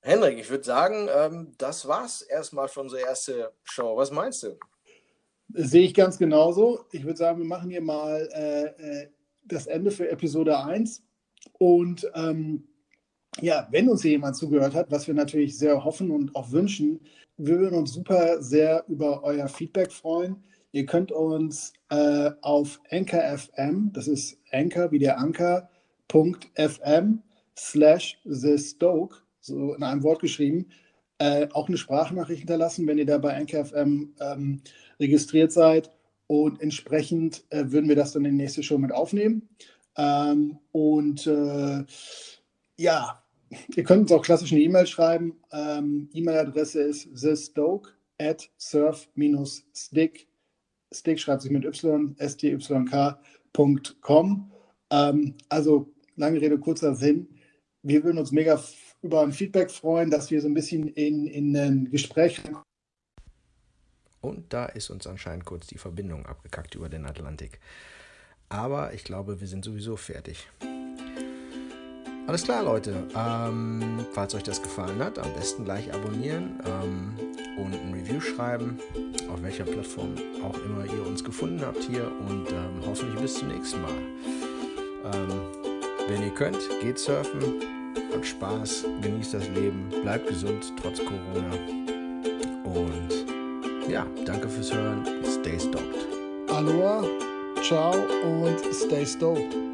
Henrik, 0.00 0.38
ich 0.38 0.48
würde 0.48 0.62
sagen, 0.62 1.08
ähm, 1.12 1.52
das 1.58 1.88
war's 1.88 2.22
erstmal 2.22 2.68
für 2.68 2.82
unsere 2.82 3.02
erste 3.02 3.52
Show. 3.64 3.96
Was 3.96 4.12
meinst 4.12 4.44
du? 4.44 4.56
Das 5.48 5.72
sehe 5.72 5.82
ich 5.82 5.94
ganz 5.94 6.16
genauso. 6.16 6.84
Ich 6.92 7.02
würde 7.02 7.16
sagen, 7.16 7.38
wir 7.38 7.46
machen 7.46 7.70
hier 7.70 7.82
mal 7.82 8.28
äh, 8.32 8.66
äh 8.66 9.08
das 9.42 9.66
Ende 9.66 9.90
für 9.90 10.08
Episode 10.08 10.56
1. 10.56 11.02
Und 11.58 12.08
ähm, 12.14 12.68
ja, 13.40 13.66
wenn 13.72 13.88
uns 13.88 14.02
hier 14.02 14.12
jemand 14.12 14.36
zugehört 14.36 14.74
hat, 14.74 14.92
was 14.92 15.08
wir 15.08 15.14
natürlich 15.14 15.58
sehr 15.58 15.82
hoffen 15.82 16.12
und 16.12 16.36
auch 16.36 16.52
wünschen, 16.52 17.04
wir 17.36 17.58
würden 17.58 17.78
uns 17.80 17.92
super 17.92 18.40
sehr 18.40 18.84
über 18.86 19.24
euer 19.24 19.48
Feedback 19.48 19.90
freuen. 19.90 20.44
Ihr 20.74 20.86
könnt 20.86 21.12
uns 21.12 21.72
äh, 21.88 22.32
auf 22.40 22.80
Anchor 22.90 23.38
FM, 23.38 23.92
das 23.92 24.08
ist 24.08 24.36
Anchor 24.50 24.90
wie 24.90 24.98
der 24.98 25.20
Anchor.fm 25.20 25.68
slash 27.56 28.18
The 28.24 28.58
Stoke 28.58 29.18
so 29.38 29.74
in 29.74 29.84
einem 29.84 30.02
Wort 30.02 30.20
geschrieben, 30.20 30.66
äh, 31.18 31.46
auch 31.52 31.68
eine 31.68 31.76
Sprachnachricht 31.76 32.40
hinterlassen, 32.40 32.88
wenn 32.88 32.98
ihr 32.98 33.06
da 33.06 33.18
bei 33.18 33.40
NKFM 33.40 34.14
ähm, 34.18 34.62
registriert 34.98 35.52
seid. 35.52 35.92
Und 36.26 36.60
entsprechend 36.60 37.44
äh, 37.50 37.66
würden 37.66 37.88
wir 37.88 37.94
das 37.94 38.10
dann 38.10 38.24
in 38.24 38.32
die 38.32 38.42
nächste 38.42 38.64
Show 38.64 38.78
mit 38.78 38.90
aufnehmen. 38.90 39.48
Ähm, 39.96 40.58
und 40.72 41.24
äh, 41.28 41.84
ja, 42.78 43.22
ihr 43.76 43.84
könnt 43.84 44.02
uns 44.02 44.12
auch 44.12 44.24
klassisch 44.24 44.50
eine 44.50 44.62
E-Mail 44.62 44.88
schreiben. 44.88 45.36
Ähm, 45.52 46.08
E-Mail-Adresse 46.12 46.82
ist 46.82 47.14
thestoke 47.14 47.90
at 48.18 48.50
surf-stick. 48.58 50.26
Stick 50.94 51.20
schreibt 51.20 51.42
sich 51.42 51.50
mit 51.50 51.64
y, 51.64 52.14
styk.com. 52.28 52.90
Ähm, 54.90 55.34
also 55.48 55.92
lange 56.16 56.40
Rede, 56.40 56.58
kurzer 56.58 56.94
Sinn. 56.94 57.28
Wir 57.82 58.02
würden 58.04 58.18
uns 58.18 58.32
mega 58.32 58.62
über 59.02 59.22
ein 59.22 59.32
Feedback 59.32 59.70
freuen, 59.70 60.10
dass 60.10 60.30
wir 60.30 60.40
so 60.40 60.48
ein 60.48 60.54
bisschen 60.54 60.88
in, 60.88 61.26
in 61.26 61.56
ein 61.56 61.90
Gespräch. 61.90 62.40
Und 64.20 64.52
da 64.52 64.64
ist 64.66 64.88
uns 64.88 65.06
anscheinend 65.06 65.44
kurz 65.44 65.66
die 65.66 65.76
Verbindung 65.76 66.24
abgekackt 66.24 66.74
über 66.74 66.88
den 66.88 67.04
Atlantik. 67.04 67.60
Aber 68.48 68.94
ich 68.94 69.04
glaube, 69.04 69.40
wir 69.40 69.48
sind 69.48 69.64
sowieso 69.64 69.96
fertig. 69.96 70.48
Alles 72.26 72.42
klar, 72.44 72.62
Leute. 72.62 72.94
Ähm, 73.14 74.06
falls 74.12 74.34
euch 74.34 74.42
das 74.42 74.62
gefallen 74.62 74.98
hat, 74.98 75.18
am 75.18 75.32
besten 75.34 75.64
gleich 75.64 75.92
abonnieren 75.92 76.58
ähm, 76.64 77.12
und 77.58 77.74
ein 77.74 77.92
Review 77.92 78.20
schreiben, 78.20 78.78
auf 79.30 79.42
welcher 79.42 79.64
Plattform 79.64 80.14
auch 80.42 80.56
immer 80.64 80.84
ihr 80.86 81.06
uns 81.06 81.22
gefunden 81.22 81.60
habt 81.60 81.82
hier. 81.84 82.10
Und 82.28 82.48
ähm, 82.50 82.80
hoffentlich 82.86 83.20
bis 83.20 83.34
zum 83.34 83.48
nächsten 83.48 83.82
Mal. 83.82 83.92
Ähm, 85.12 85.40
wenn 86.08 86.22
ihr 86.22 86.34
könnt, 86.34 86.58
geht 86.80 86.98
surfen 86.98 87.60
Habt 88.14 88.26
Spaß, 88.26 88.84
genießt 89.02 89.34
das 89.34 89.48
Leben, 89.48 89.88
bleibt 90.02 90.28
gesund 90.28 90.72
trotz 90.80 90.98
Corona. 90.98 91.50
Und 92.64 93.90
ja, 93.90 94.06
danke 94.24 94.48
fürs 94.48 94.72
Hören. 94.72 95.04
Stay 95.24 95.58
stoked. 95.58 96.06
Aloha, 96.48 97.04
ciao 97.62 97.94
und 98.22 98.60
stay 98.72 99.04
stoked. 99.04 99.73